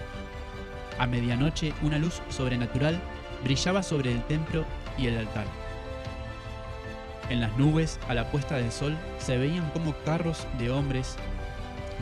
[0.99, 3.01] A medianoche una luz sobrenatural
[3.45, 4.65] brillaba sobre el templo
[4.99, 5.62] y el altar.
[7.29, 11.17] En las nubes, a la puesta del sol, se veían como carros de hombres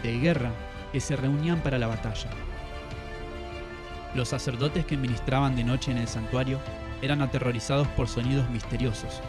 [0.03, 0.51] de guerra
[0.93, 2.31] que se reunían para la batalla.
[4.15, 6.59] Los sacerdotes que ministraban de noche en el santuario
[7.03, 9.21] eran aterrorizados por sonidos misteriosos.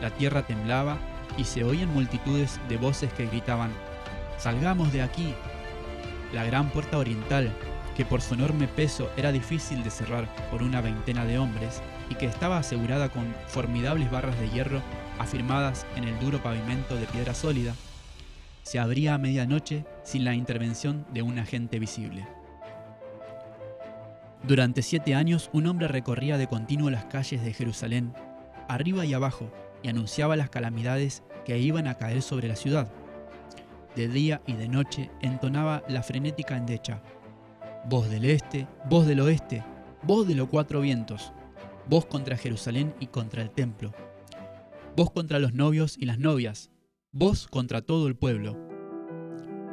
[0.00, 0.96] La tierra temblaba
[1.36, 3.70] y se oían multitudes de voces que gritaban,
[4.40, 5.34] Salgamos de aquí.
[6.32, 7.52] La gran puerta oriental,
[7.94, 12.14] que por su enorme peso era difícil de cerrar por una veintena de hombres y
[12.14, 14.80] que estaba asegurada con formidables barras de hierro
[15.20, 17.74] afirmadas en el duro pavimento de piedra sólida,
[18.62, 22.26] se abría a medianoche sin la intervención de un agente visible.
[24.42, 28.14] Durante siete años un hombre recorría de continuo las calles de Jerusalén,
[28.68, 29.52] arriba y abajo,
[29.82, 32.90] y anunciaba las calamidades que iban a caer sobre la ciudad.
[33.96, 37.02] De día y de noche entonaba la frenética endecha.
[37.84, 39.62] Voz del este, voz del oeste,
[40.02, 41.32] voz de los cuatro vientos,
[41.88, 43.92] voz contra Jerusalén y contra el templo,
[45.00, 46.70] voz contra los novios y las novias,
[47.10, 48.58] voz contra todo el pueblo.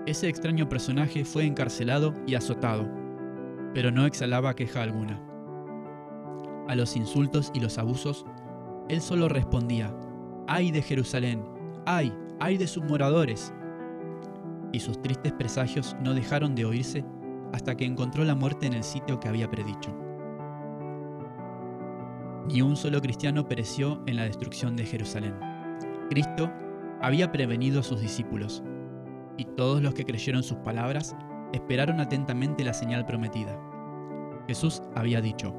[0.05, 2.89] Ese extraño personaje fue encarcelado y azotado
[3.73, 5.21] pero no exhalaba queja alguna.
[6.69, 8.25] A los insultos y los abusos,
[8.87, 9.93] él solo respondía,
[10.47, 11.43] ¡ay de Jerusalén!
[11.85, 12.13] ¡ay!
[12.39, 13.53] ¡ay de sus moradores!
[14.71, 17.03] Y sus tristes presagios no dejaron de oírse
[17.51, 20.06] hasta que encontró la muerte en el sitio que había predicho.
[22.47, 25.35] Ni un solo cristiano pereció en la destrucción de Jerusalén.
[26.09, 26.49] Cristo
[27.01, 28.63] había prevenido a sus discípulos,
[29.37, 31.15] y todos los que creyeron sus palabras
[31.53, 33.59] esperaron atentamente la señal prometida.
[34.47, 35.53] Jesús había dicho,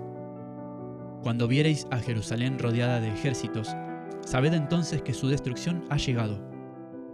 [1.22, 3.76] Cuando viereis a Jerusalén rodeada de ejércitos,
[4.24, 6.42] sabed entonces que su destrucción ha llegado.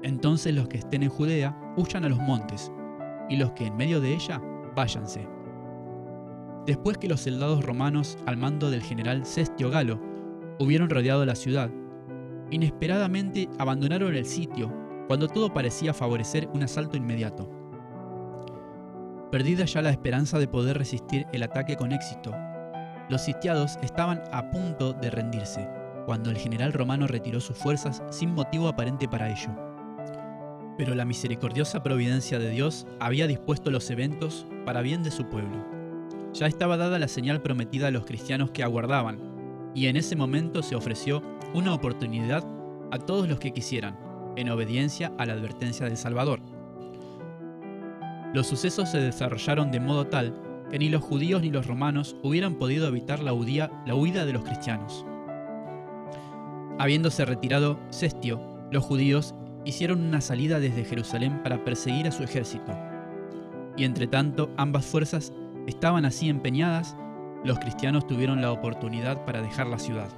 [0.03, 2.70] Entonces los que estén en Judea huyan a los montes,
[3.29, 4.41] y los que en medio de ella
[4.77, 5.34] váyanse.
[6.67, 10.01] Después que los soldados romanos, al mando del general Cestio Galo,
[10.59, 11.71] hubieron rodeado la ciudad,
[12.51, 14.73] inesperadamente abandonaron el sitio
[15.07, 17.51] cuando todo parecía favorecer un asalto inmediato.
[19.31, 22.33] Perdida ya la esperanza de poder resistir el ataque con éxito,
[23.11, 25.69] los sitiados estaban a punto de rendirse,
[26.07, 29.51] cuando el general romano retiró sus fuerzas sin motivo aparente para ello.
[30.79, 35.74] Pero la misericordiosa providencia de Dios había dispuesto los eventos para bien de su pueblo.
[36.35, 39.20] Ya estaba dada la señal prometida a los cristianos que aguardaban,
[39.72, 41.22] y en ese momento se ofreció
[41.55, 42.45] una oportunidad
[42.91, 43.97] a todos los que quisieran,
[44.35, 46.41] en obediencia a la advertencia del Salvador.
[48.32, 50.35] Los sucesos se desarrollaron de modo tal
[50.70, 53.70] que ni los judíos ni los romanos hubieran podido evitar la huida,
[54.26, 55.07] de los cristianos.
[56.80, 58.41] Habiéndose retirado Cestio,
[58.72, 62.76] los judíos hicieron una salida desde Jerusalén para perseguir a su ejército.
[63.76, 65.32] Y entre tanto ambas fuerzas
[65.67, 66.97] estaban así empeñadas,
[67.45, 70.09] los cristianos tuvieron la oportunidad para dejar la ciudad.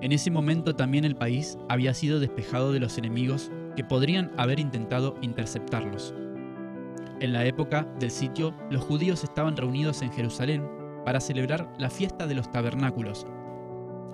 [0.00, 4.58] En ese momento también el país había sido despejado de los enemigos que podrían haber
[4.58, 6.14] intentado interceptarlos.
[7.20, 10.68] En la época del sitio, los judíos estaban reunidos en Jerusalén
[11.04, 13.26] para celebrar la fiesta de los tabernáculos,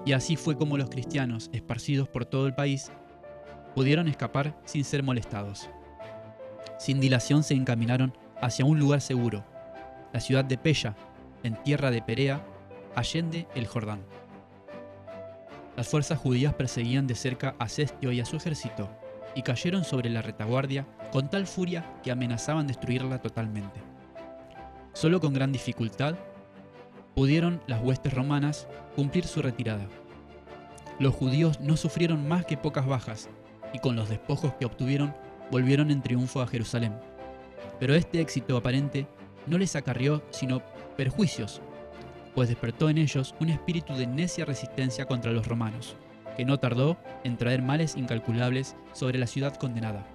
[0.05, 2.91] y así fue como los cristianos, esparcidos por todo el país,
[3.75, 5.71] pudieron escapar sin ser molestados.
[6.79, 9.45] Sin dilación se encaminaron hacia un lugar seguro,
[10.19, 10.97] la ciudad de Pella,
[11.45, 12.45] en tierra de Perea,
[12.97, 14.01] allende el Jordán.
[15.77, 18.91] Las fuerzas judías perseguían de cerca a Cestio y a su ejército,
[19.37, 23.81] y cayeron sobre la retaguardia con tal furia que amenazaban destruirla totalmente.
[24.93, 26.17] Solo con gran dificultad
[27.15, 28.67] pudieron las huestes romanas
[28.97, 29.87] cumplir su retirada.
[30.99, 33.31] Los judíos no sufrieron más que pocas bajas,
[33.73, 35.15] y con los despojos que obtuvieron
[35.53, 36.99] volvieron en triunfo a Jerusalén.
[37.79, 39.07] Pero este éxito aparente
[39.49, 40.63] no les acarrió sino
[40.97, 41.61] perjuicios,
[42.35, 45.97] pues despertó en ellos un espíritu de necia resistencia contra los romanos,
[46.37, 50.07] que no tardó en traer males incalculables sobre la ciudad condenada.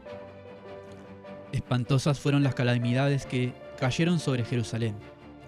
[1.51, 4.95] Espantosas fueron las calamidades que cayeron sobre Jerusalén,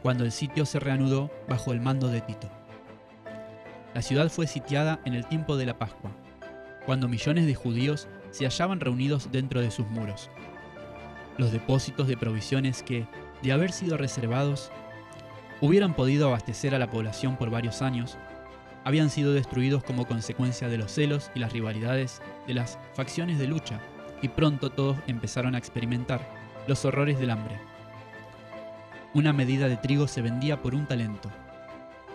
[0.03, 2.49] cuando el sitio se reanudó bajo el mando de Tito.
[3.93, 6.11] La ciudad fue sitiada en el tiempo de la Pascua,
[6.85, 10.29] cuando millones de judíos se hallaban reunidos dentro de sus muros.
[11.37, 13.07] Los depósitos de provisiones que,
[13.45, 14.71] de haber sido reservados,
[15.61, 18.17] hubieran podido abastecer a la población por varios años,
[18.83, 23.47] habían sido destruidos como consecuencia de los celos y las rivalidades de las facciones de
[23.47, 23.79] lucha,
[24.21, 26.27] y pronto todos empezaron a experimentar
[26.67, 27.59] los horrores del hambre.
[29.13, 31.29] Una medida de trigo se vendía por un talento.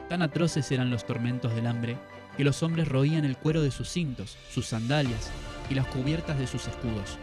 [0.08, 1.96] Tan atroces eran los tormentos del hambre
[2.36, 5.30] que los hombres roían el cuero de sus cintos, sus sandalias
[5.70, 7.18] y las cubiertas de sus escudos.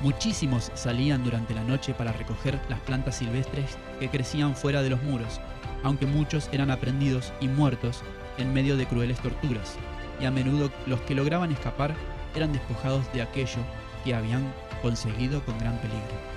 [0.00, 5.02] Muchísimos salían durante la noche para recoger las plantas silvestres que crecían fuera de los
[5.02, 5.40] muros,
[5.82, 8.02] aunque muchos eran aprendidos y muertos
[8.38, 9.76] en medio de crueles torturas,
[10.18, 11.94] y a menudo los que lograban escapar
[12.34, 13.58] eran despojados de aquello
[14.02, 14.42] que habían
[14.80, 16.30] conseguido con gran peligro.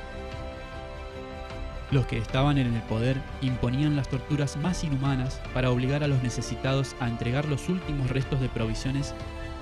[1.92, 6.22] Los que estaban en el poder imponían las torturas más inhumanas para obligar a los
[6.22, 9.14] necesitados a entregar los últimos restos de provisiones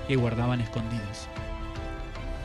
[0.08, 1.28] que guardaban escondidos.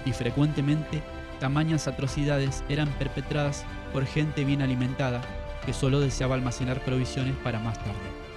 [0.05, 1.01] Y frecuentemente
[1.39, 5.21] tamañas atrocidades eran perpetradas por gente bien alimentada
[5.65, 8.27] que solo deseaba almacenar provisiones para más tarde.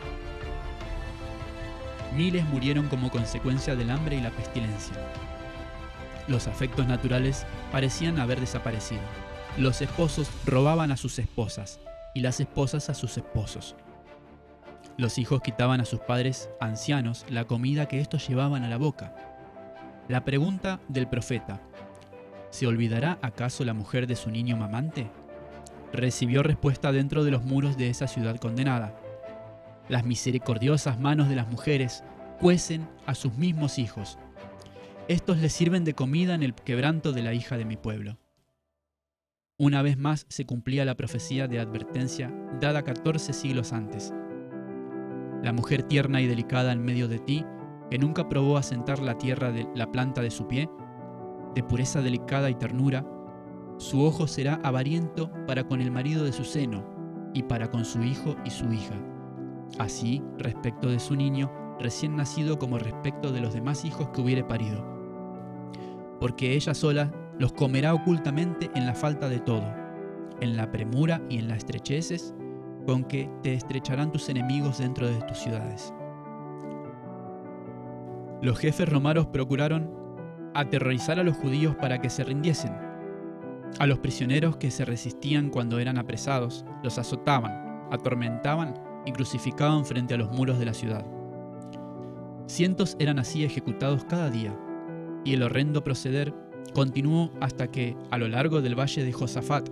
[2.16, 4.96] Miles murieron como consecuencia del hambre y la pestilencia.
[6.26, 9.02] Los afectos naturales parecían haber desaparecido.
[9.56, 11.80] Los esposos robaban a sus esposas
[12.14, 13.76] y las esposas a sus esposos.
[14.96, 19.14] Los hijos quitaban a sus padres ancianos la comida que estos llevaban a la boca.
[20.08, 21.60] La pregunta del profeta,
[22.50, 25.10] ¿Se olvidará acaso la mujer de su niño mamante?
[25.92, 28.96] Recibió respuesta dentro de los muros de esa ciudad condenada.
[29.88, 32.04] Las misericordiosas manos de las mujeres
[32.40, 34.18] cuecen a sus mismos hijos.
[35.08, 38.18] Estos les sirven de comida en el quebranto de la hija de mi pueblo.
[39.58, 44.12] Una vez más se cumplía la profecía de advertencia dada 14 siglos antes.
[45.42, 47.44] La mujer tierna y delicada en medio de ti,
[47.90, 50.68] que nunca probó asentar la tierra de la planta de su pie,
[51.54, 53.06] de pureza delicada y ternura,
[53.78, 56.84] su ojo será avariento para con el marido de su seno
[57.34, 58.94] y para con su hijo y su hija.
[59.78, 64.44] Así respecto de su niño recién nacido como respecto de los demás hijos que hubiere
[64.44, 64.84] parido.
[66.20, 69.64] Porque ella sola los comerá ocultamente en la falta de todo,
[70.40, 72.34] en la premura y en las estrecheces,
[72.86, 75.94] con que te estrecharán tus enemigos dentro de tus ciudades.
[78.42, 79.99] Los jefes romanos procuraron
[80.54, 82.72] aterrorizar a los judíos para que se rindiesen.
[83.78, 88.74] A los prisioneros que se resistían cuando eran apresados, los azotaban, atormentaban
[89.06, 91.06] y crucificaban frente a los muros de la ciudad.
[92.46, 94.58] Cientos eran así ejecutados cada día,
[95.24, 96.34] y el horrendo proceder
[96.74, 99.68] continuó hasta que, a lo largo del valle de Josafat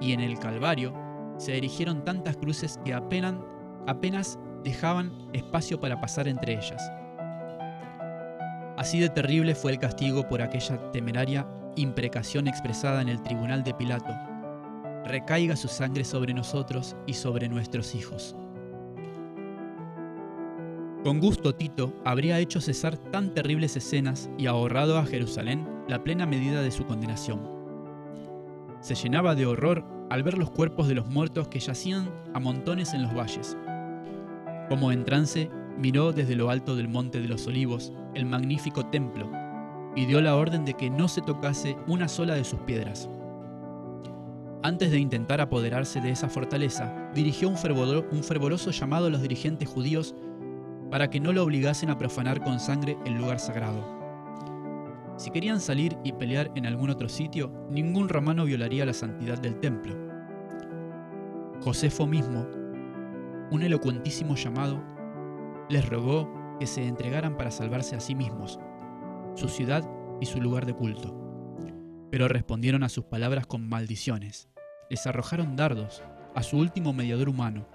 [0.00, 0.92] y en el Calvario,
[1.38, 3.34] se erigieron tantas cruces que apenas,
[3.86, 6.82] apenas dejaban espacio para pasar entre ellas.
[8.80, 13.74] Así de terrible fue el castigo por aquella temeraria imprecación expresada en el tribunal de
[13.74, 14.10] Pilato.
[15.04, 18.34] Recaiga su sangre sobre nosotros y sobre nuestros hijos.
[21.04, 26.24] Con gusto Tito habría hecho cesar tan terribles escenas y ahorrado a Jerusalén la plena
[26.24, 27.38] medida de su condenación.
[28.80, 32.94] Se llenaba de horror al ver los cuerpos de los muertos que yacían a montones
[32.94, 33.58] en los valles.
[34.70, 39.30] Como en trance, miró desde lo alto del monte de los olivos el magnífico templo
[39.96, 43.08] y dio la orden de que no se tocase una sola de sus piedras.
[44.62, 50.14] Antes de intentar apoderarse de esa fortaleza, dirigió un, fervoroso llamado a los dirigentes judíos
[50.90, 53.98] para que no lo obligasen a profanar con sangre el lugar sagrado.
[55.16, 59.58] Si querían salir y pelear en algún otro sitio, ningún romano violaría la santidad del
[59.60, 59.94] templo.
[61.62, 62.46] Josefo mismo,
[63.50, 64.82] un elocuentísimo llamado,
[65.68, 68.60] les rogó que se entregaran para salvarse a sí mismos,
[69.34, 69.82] su ciudad
[70.20, 71.16] y su lugar de culto.
[72.10, 74.50] Pero respondieron a sus palabras con maldiciones.
[74.90, 76.02] Les arrojaron dardos
[76.34, 77.66] a su último mediador humano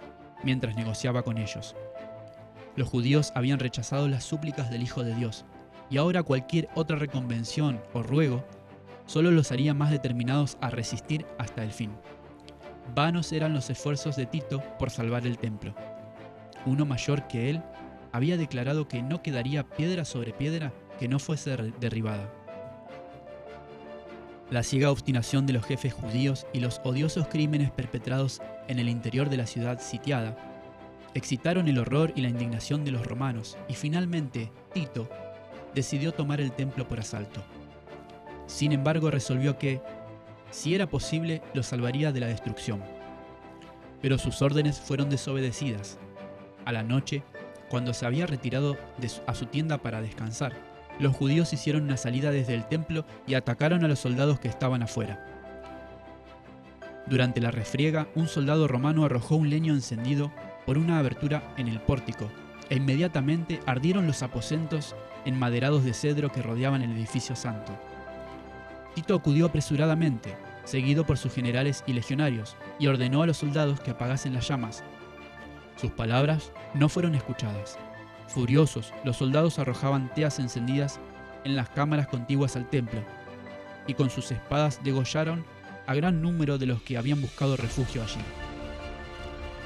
[0.43, 1.75] mientras negociaba con ellos.
[2.75, 5.45] Los judíos habían rechazado las súplicas del Hijo de Dios,
[5.89, 8.45] y ahora cualquier otra reconvención o ruego
[9.07, 11.91] solo los haría más determinados a resistir hasta el fin.
[12.93, 15.73] Vanos eran los esfuerzos de Tito por salvar el templo.
[16.67, 17.63] Uno mayor que él
[18.16, 22.32] había declarado que no quedaría piedra sobre piedra que no fuese derribada.
[24.49, 29.30] La ciega obstinación de los jefes judíos y los odiosos crímenes perpetrados en el interior
[29.30, 30.38] de la ciudad sitiada
[31.13, 35.09] excitaron el horror y la indignación de los romanos, y finalmente Tito
[35.74, 37.43] decidió tomar el templo por asalto.
[38.47, 39.82] Sin embargo, resolvió que,
[40.51, 42.82] si era posible, lo salvaría de la destrucción.
[44.01, 45.97] Pero sus órdenes fueron desobedecidas.
[46.66, 47.24] A la noche,
[47.70, 48.78] cuando se había retirado
[49.28, 50.53] a su tienda para descansar,
[50.99, 54.82] los judíos hicieron una salida desde el templo y atacaron a los soldados que estaban
[54.82, 55.26] afuera.
[57.07, 60.32] Durante la refriega, un soldado romano arrojó un leño encendido
[60.66, 62.32] por una abertura en el pórtico,
[62.70, 64.95] e inmediatamente ardieron los aposentos
[65.26, 67.78] enmaderados de cedro que rodeaban el edificio santo.
[68.95, 73.91] Tito acudió apresuradamente, seguido por sus generales y legionarios, y ordenó a los soldados que
[73.91, 74.84] apagasen las llamas.
[75.76, 77.78] Sus palabras no fueron escuchadas.
[78.28, 80.99] Furiosos, los soldados arrojaban teas encendidas
[81.43, 83.01] en las cámaras contiguas al templo,
[83.88, 85.45] y con sus espadas degollaron
[85.86, 88.21] a gran número de los que habían buscado refugio allí.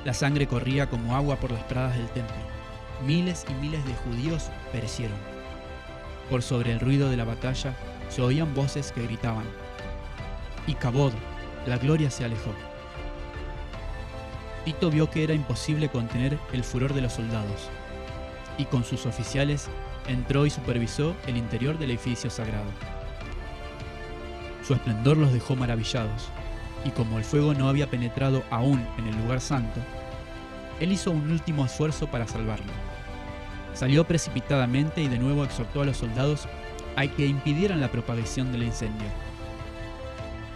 [0.05, 2.35] La sangre corría como agua por las pradas del templo.
[3.05, 5.17] Miles y miles de judíos perecieron.
[6.29, 7.73] Por sobre el ruido de la batalla
[8.09, 9.45] se oían voces que gritaban.
[10.67, 11.13] Y Cabod,
[11.65, 12.53] la gloria se alejó.
[14.69, 17.71] Tito vio que era imposible contener el furor de los soldados,
[18.59, 19.67] y con sus oficiales
[20.07, 22.69] entró y supervisó el interior del edificio sagrado.
[24.63, 26.29] Su esplendor los dejó maravillados,
[26.85, 29.79] y como el fuego no había penetrado aún en el lugar santo,
[30.79, 32.71] él hizo un último esfuerzo para salvarlo.
[33.73, 36.47] Salió precipitadamente y de nuevo exhortó a los soldados
[36.95, 39.07] a que impidieran la propagación del incendio.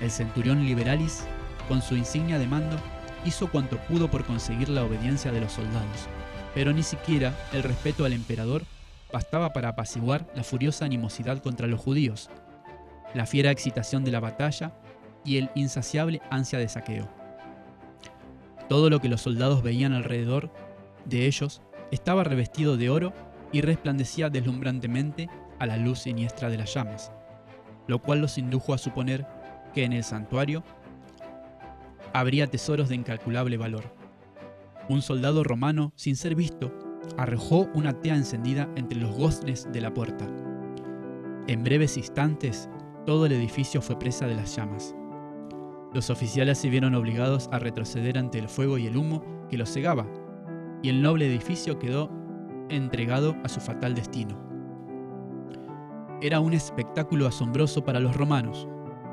[0.01, 1.26] El centurión Liberalis,
[1.68, 2.78] con su insignia de mando,
[3.26, 6.07] hizo cuanto pudo por conseguir la obediencia de los soldados,
[6.53, 8.63] pero ni siquiera el respeto al emperador
[9.11, 12.30] bastaba para apaciguar la furiosa animosidad contra los judíos,
[13.13, 14.74] la fiera excitación de la batalla
[15.24, 17.07] y el insaciable ansia de saqueo.
[18.67, 20.51] Todo lo que los soldados veían alrededor
[21.05, 21.61] de ellos
[21.91, 23.13] estaba revestido de oro
[23.51, 27.11] y resplandecía deslumbrantemente a la luz siniestra de las llamas,
[27.88, 29.28] lo cual los indujo a suponer
[29.74, 30.63] que en el santuario
[32.14, 33.84] habría tesoros de incalculable valor.
[34.88, 36.72] Un soldado romano, sin ser visto,
[37.18, 40.28] arrojó una tea encendida entre los goznes de la puerta.
[41.47, 42.70] En breves instantes,
[43.05, 44.95] todo el edificio fue presa de las llamas.
[45.93, 49.72] Los oficiales se vieron obligados a retroceder ante el fuego y el humo que los
[49.72, 50.07] cegaba,
[50.82, 52.09] y el noble edificio quedó
[52.70, 54.41] entregado a su fatal destino.
[56.22, 58.68] Era un espectáculo asombroso para los romanos.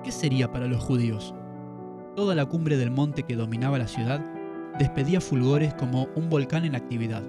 [0.04, 1.34] ¿Qué sería para los judíos?
[2.20, 4.20] Toda la cumbre del monte que dominaba la ciudad
[4.78, 7.22] despedía fulgores como un volcán en actividad.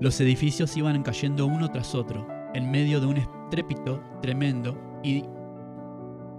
[0.00, 5.24] Los edificios iban cayendo uno tras otro, en medio de un estrépito tremendo y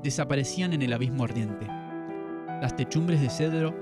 [0.01, 1.67] desaparecían en el abismo ardiente.
[2.59, 3.75] Las techumbres de cedro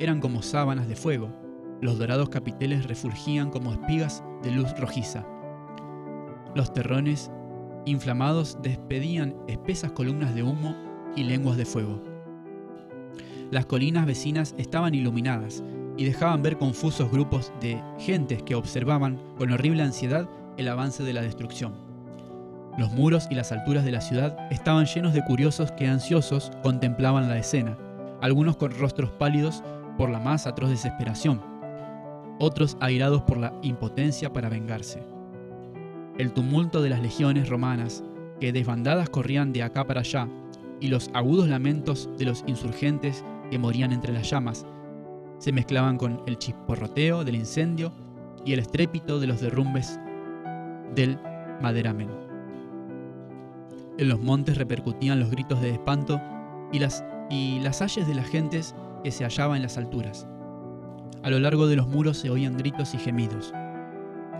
[0.00, 1.32] eran como sábanas de fuego,
[1.80, 5.24] los dorados capiteles refulgían como espigas de luz rojiza.
[6.56, 7.30] Los terrones
[7.84, 10.74] inflamados despedían espesas columnas de humo
[11.14, 12.17] y lenguas de fuego.
[13.50, 15.62] Las colinas vecinas estaban iluminadas
[15.96, 20.28] y dejaban ver confusos grupos de gentes que observaban con horrible ansiedad
[20.58, 21.72] el avance de la destrucción.
[22.76, 27.28] Los muros y las alturas de la ciudad estaban llenos de curiosos que ansiosos contemplaban
[27.28, 27.78] la escena,
[28.20, 29.64] algunos con rostros pálidos
[29.96, 31.40] por la más atroz desesperación,
[32.38, 35.02] otros airados por la impotencia para vengarse.
[36.18, 38.04] El tumulto de las legiones romanas,
[38.40, 40.28] que desbandadas corrían de acá para allá,
[40.80, 44.66] y los agudos lamentos de los insurgentes que morían entre las llamas,
[45.38, 47.92] se mezclaban con el chisporroteo del incendio
[48.44, 49.98] y el estrépito de los derrumbes
[50.94, 51.18] del
[51.60, 52.08] maderamen.
[53.98, 56.20] En los montes repercutían los gritos de espanto
[56.72, 60.26] y las, y las ayes de las gentes que se hallaban en las alturas.
[61.22, 63.52] A lo largo de los muros se oían gritos y gemidos.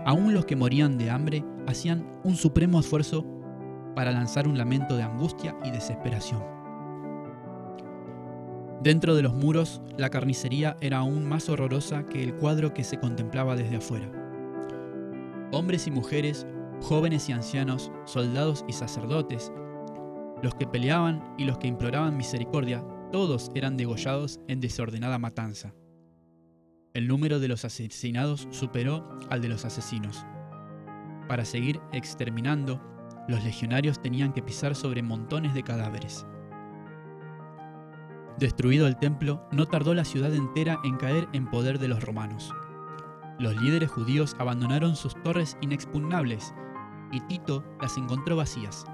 [0.05, 3.25] Aún los que morían de hambre hacían un supremo esfuerzo
[3.95, 6.58] para lanzar un lamento de angustia y desesperación.
[8.81, 12.97] Dentro de los muros, la carnicería era aún más horrorosa que el cuadro que se
[12.97, 14.09] contemplaba desde afuera.
[15.51, 16.47] Hombres y mujeres,
[16.81, 19.51] jóvenes y ancianos, soldados y sacerdotes,
[20.41, 25.73] los que peleaban y los que imploraban misericordia, todos eran degollados en desordenada matanza.
[26.93, 30.25] El número de los asesinados superó al de los asesinos.
[31.27, 32.81] Para seguir exterminando,
[33.27, 36.25] los legionarios tenían que pisar sobre montones de cadáveres.
[38.37, 42.53] Destruido el templo, no tardó la ciudad entera en caer en poder de los romanos.
[43.39, 46.53] Los líderes judíos abandonaron sus torres inexpugnables
[47.11, 48.85] y Tito las encontró vacías.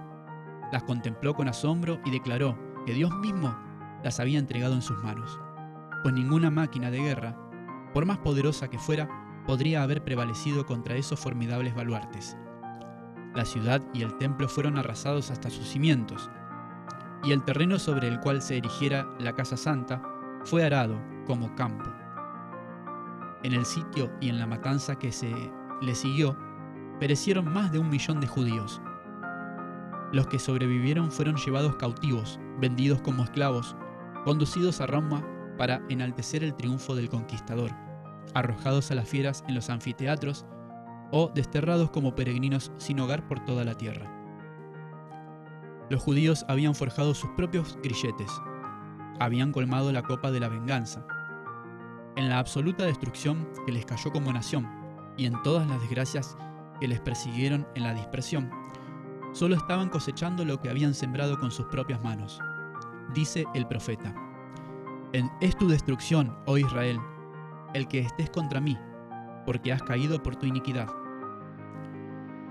[0.72, 3.56] Las contempló con asombro y declaró que Dios mismo
[4.04, 5.40] las había entregado en sus manos,
[6.04, 7.36] pues ninguna máquina de guerra,
[7.94, 9.10] por más poderosa que fuera,
[9.48, 12.38] podría haber prevalecido contra esos formidables baluartes.
[13.34, 16.30] La ciudad y el templo fueron arrasados hasta sus cimientos,
[17.26, 20.02] y el terreno sobre el cual se erigiera la casa santa
[20.44, 21.90] fue arado como campo.
[23.44, 25.34] En el sitio y en la matanza que se
[25.82, 26.38] le siguió,
[27.00, 28.82] perecieron más de un millón de judíos.
[30.14, 33.76] Los que sobrevivieron fueron llevados cautivos, vendidos como esclavos,
[34.24, 35.26] conducidos a Roma
[35.58, 37.72] para enaltecer el triunfo del conquistador,
[38.34, 40.46] arrojados a las fieras en los anfiteatros
[41.12, 44.15] o desterrados como peregrinos sin hogar por toda la tierra.
[45.90, 48.32] Los judíos habían forjado sus propios grilletes,
[49.20, 51.06] habían colmado la copa de la venganza.
[52.16, 54.68] En la absoluta destrucción que les cayó como nación
[55.16, 56.38] y en todas las desgracias
[56.80, 58.50] que les persiguieron en la dispersión,
[59.34, 62.40] solo estaban cosechando lo que habían sembrado con sus propias manos.
[63.14, 64.16] Dice el profeta,
[65.14, 67.00] en es tu destrucción, oh Israel,
[67.76, 68.78] el que estés contra mí,
[69.46, 70.88] porque has caído por tu iniquidad.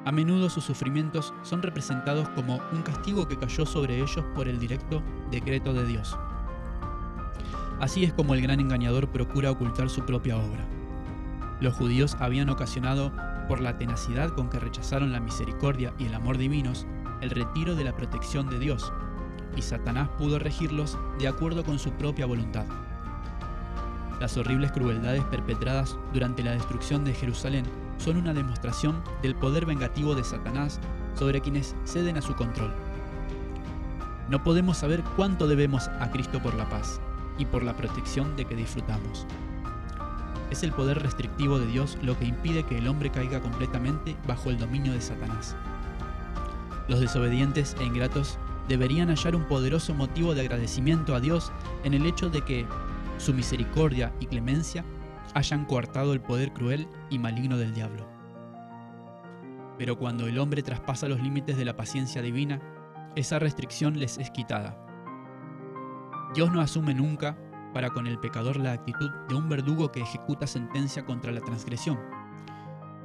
[0.05, 4.59] A menudo sus sufrimientos son representados como un castigo que cayó sobre ellos por el
[4.59, 6.19] directo decreto de Dios.
[7.81, 10.67] Así es como el gran engañador procura ocultar su propia obra.
[11.61, 13.13] Los judíos habían ocasionado,
[13.49, 16.87] por la tenacidad con que rechazaron la misericordia y el amor divinos,
[17.21, 18.93] el retiro de la protección de Dios,
[19.57, 22.67] y Satanás pudo regirlos de acuerdo con su propia voluntad.
[24.21, 27.65] Las horribles crueldades perpetradas durante la destrucción de Jerusalén
[28.05, 30.79] son una demostración del poder vengativo de Satanás
[31.15, 32.71] sobre quienes ceden a su control.
[34.29, 37.01] No podemos saber cuánto debemos a Cristo por la paz
[37.39, 39.27] y por la protección de que disfrutamos.
[40.51, 44.51] Es el poder restrictivo de Dios lo que impide que el hombre caiga completamente bajo
[44.51, 45.57] el dominio de Satanás.
[46.89, 48.39] Los desobedientes e ingratos
[48.69, 51.53] deberían hallar un poderoso motivo de agradecimiento a Dios
[51.85, 52.67] en el hecho de que
[53.17, 54.85] su misericordia y clemencia
[55.35, 58.07] hayan coartado el poder cruel y maligno del diablo.
[59.79, 62.61] Pero cuando el hombre traspasa los límites de la paciencia divina,
[63.17, 64.81] esa restricción les es quitada.
[66.35, 67.39] Dios no asume nunca
[67.73, 71.99] para con el pecador la actitud de un verdugo que ejecuta sentencia contra la transgresión,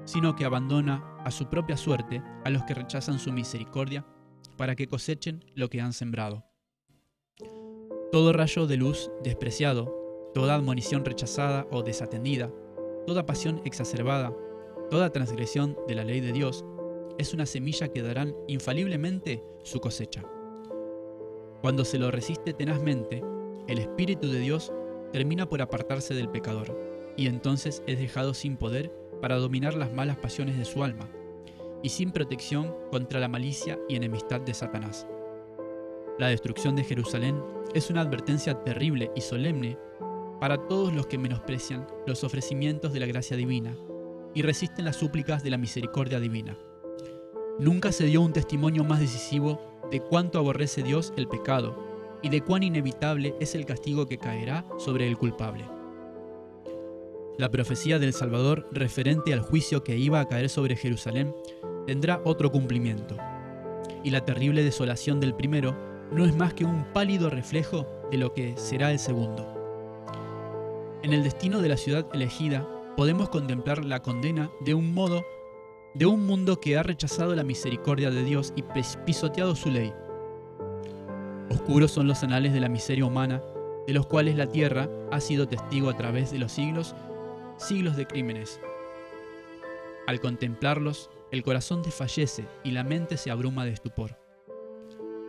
[0.06, 4.06] sino que abandona a su propia suerte a los que rechazan su misericordia
[4.58, 6.46] para que cosechen lo que han sembrado.
[8.12, 12.52] Todo rayo de luz despreciado Toda admonición rechazada o desatendida,
[13.08, 14.36] toda pasión exacerbada,
[14.90, 16.66] toda transgresión de la ley de Dios,
[17.18, 20.24] es una semilla que darán infaliblemente su cosecha.
[21.62, 23.24] Cuando se lo resiste tenazmente,
[23.68, 24.72] el Espíritu de Dios
[25.12, 26.80] termina por apartarse del pecador,
[27.18, 31.10] y entonces es dejado sin poder para dominar las malas pasiones de su alma,
[31.84, 35.08] y sin protección contra la malicia y enemistad de Satanás.
[36.18, 37.42] La destrucción de Jerusalén
[37.74, 39.78] es una advertencia terrible y solemne
[40.40, 43.76] para todos los que menosprecian los ofrecimientos de la gracia divina
[44.34, 46.58] y resisten las súplicas de la misericordia divina.
[47.60, 49.60] Nunca se dio un testimonio más decisivo
[49.92, 51.76] de cuánto aborrece Dios el pecado
[52.22, 55.66] y de cuán inevitable es el castigo que caerá sobre el culpable.
[57.38, 61.34] La profecía del Salvador referente al juicio que iba a caer sobre Jerusalén
[61.86, 63.18] tendrá otro cumplimiento.
[64.02, 65.76] y la terrible desolación del primero
[66.14, 69.59] no es más que un pálido reflejo de lo que será el segundo.
[71.02, 75.24] En el destino de la ciudad elegida podemos contemplar la condena de un modo
[75.94, 78.64] de un mundo que ha rechazado la misericordia de Dios y
[79.06, 79.94] pisoteado su ley.
[81.50, 83.42] Oscuros son los anales de la miseria humana,
[83.88, 86.94] de los cuales la tierra ha sido testigo a través de los siglos,
[87.58, 88.60] siglos de crímenes.
[90.06, 94.18] Al contemplarlos, el corazón desfallece y la mente se abruma de estupor.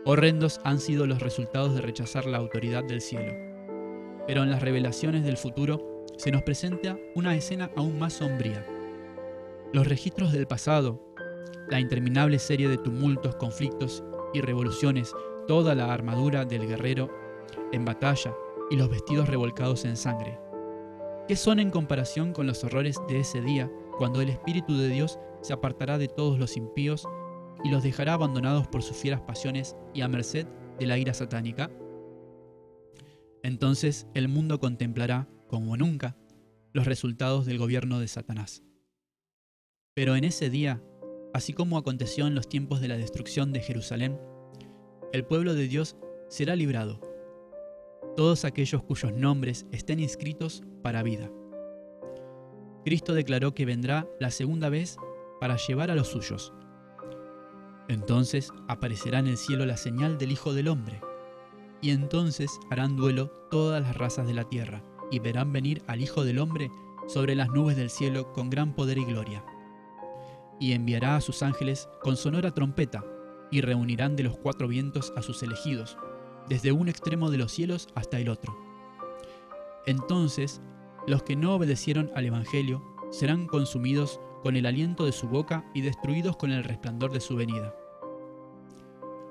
[0.05, 3.50] Horrendos han sido los resultados de rechazar la autoridad del cielo.
[4.27, 8.65] Pero en las revelaciones del futuro se nos presenta una escena aún más sombría.
[9.73, 11.01] Los registros del pasado,
[11.69, 14.03] la interminable serie de tumultos, conflictos
[14.33, 15.13] y revoluciones,
[15.47, 17.09] toda la armadura del guerrero
[17.71, 18.33] en batalla
[18.69, 20.39] y los vestidos revolcados en sangre.
[21.27, 25.19] ¿Qué son en comparación con los horrores de ese día cuando el Espíritu de Dios
[25.41, 27.07] se apartará de todos los impíos
[27.63, 30.45] y los dejará abandonados por sus fieras pasiones y a merced
[30.77, 31.71] de la ira satánica?
[33.43, 36.15] Entonces el mundo contemplará, como nunca,
[36.73, 38.63] los resultados del gobierno de Satanás.
[39.93, 40.81] Pero en ese día,
[41.33, 44.19] así como aconteció en los tiempos de la destrucción de Jerusalén,
[45.11, 45.97] el pueblo de Dios
[46.29, 47.01] será librado,
[48.15, 51.29] todos aquellos cuyos nombres estén inscritos para vida.
[52.85, 54.97] Cristo declaró que vendrá la segunda vez
[55.39, 56.53] para llevar a los suyos.
[57.87, 61.01] Entonces aparecerá en el cielo la señal del Hijo del Hombre,
[61.81, 66.23] y entonces harán duelo todas las razas de la tierra, y verán venir al Hijo
[66.23, 66.71] del Hombre
[67.07, 69.43] sobre las nubes del cielo con gran poder y gloria.
[70.59, 73.03] Y enviará a sus ángeles con sonora trompeta,
[73.51, 75.97] y reunirán de los cuatro vientos a sus elegidos,
[76.47, 78.57] desde un extremo de los cielos hasta el otro.
[79.85, 80.61] Entonces
[81.07, 85.81] los que no obedecieron al Evangelio serán consumidos con el aliento de su boca y
[85.81, 87.75] destruidos con el resplandor de su venida.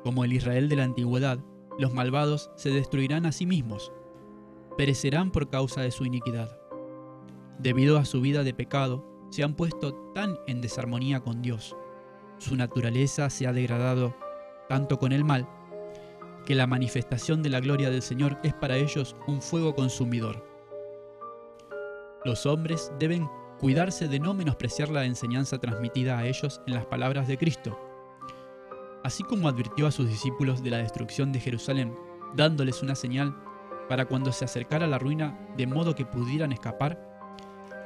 [0.02, 1.38] Como el Israel de la antigüedad,
[1.78, 3.92] los malvados se destruirán a sí mismos,
[4.76, 6.58] perecerán por causa de su iniquidad.
[7.58, 11.76] Debido a su vida de pecado, se han puesto tan en desarmonía con Dios.
[12.38, 14.14] Su naturaleza se ha degradado
[14.68, 15.48] tanto con el mal,
[16.46, 20.46] que la manifestación de la gloria del Señor es para ellos un fuego consumidor.
[22.24, 27.28] Los hombres deben cuidarse de no menospreciar la enseñanza transmitida a ellos en las palabras
[27.28, 27.78] de Cristo.
[29.02, 31.94] Así como advirtió a sus discípulos de la destrucción de Jerusalén,
[32.34, 33.36] dándoles una señal
[33.88, 36.98] para cuando se acercara la ruina de modo que pudieran escapar,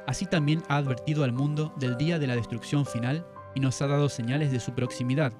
[0.07, 3.87] así también ha advertido al mundo del día de la destrucción final y nos ha
[3.87, 5.33] dado señales de su proximidad,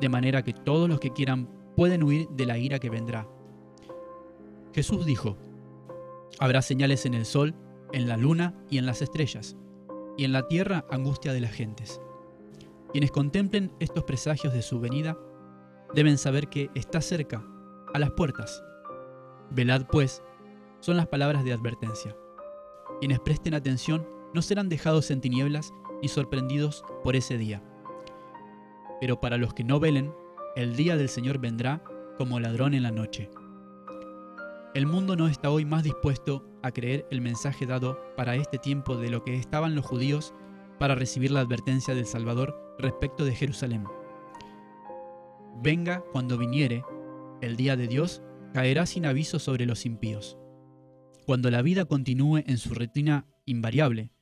[0.00, 3.28] de manera que todos los que quieran pueden huir de la ira que vendrá.
[4.72, 5.36] Jesús dijo,
[6.38, 7.54] Habrá señales en el sol,
[7.92, 9.56] en la luna y en las estrellas,
[10.16, 12.00] y en la tierra angustia de las gentes.
[12.92, 15.18] Quienes contemplen estos presagios de su venida
[15.94, 17.44] deben saber que está cerca,
[17.94, 18.62] a las puertas.
[19.50, 20.22] Velad, pues,
[20.80, 22.16] son las palabras de advertencia.
[23.00, 25.72] Quienes presten atención no serán dejados en tinieblas
[26.02, 27.62] ni sorprendidos por ese día.
[29.00, 30.14] Pero para los que no velen,
[30.56, 31.82] el día del Señor vendrá
[32.16, 33.30] como ladrón en la noche.
[34.74, 38.96] El mundo no está hoy más dispuesto a creer el mensaje dado para este tiempo
[38.96, 40.34] de lo que estaban los judíos
[40.78, 43.84] para recibir la advertencia del Salvador respecto de Jerusalén.
[45.62, 46.84] Venga cuando viniere,
[47.40, 48.22] el día de Dios
[48.54, 50.38] caerá sin aviso sobre los impíos.
[51.26, 54.12] Cuando la vida continúe en su rutina invariable,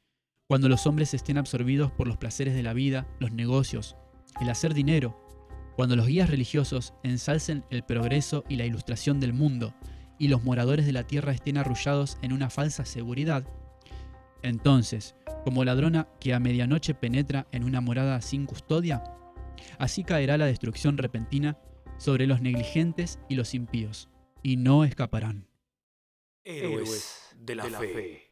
[0.47, 3.97] cuando los hombres estén absorbidos por los placeres de la vida, los negocios,
[4.41, 5.21] el hacer dinero,
[5.77, 9.75] cuando los guías religiosos ensalcen el progreso y la ilustración del mundo,
[10.19, 13.45] y los moradores de la tierra estén arrullados en una falsa seguridad,
[14.47, 19.03] entonces, como ladrona que a medianoche penetra en una morada sin custodia,
[19.79, 21.59] así caerá la destrucción repentina
[21.99, 24.09] sobre los negligentes y los impíos,
[24.43, 25.49] y no escaparán.
[26.45, 28.26] Héroes de la, fe.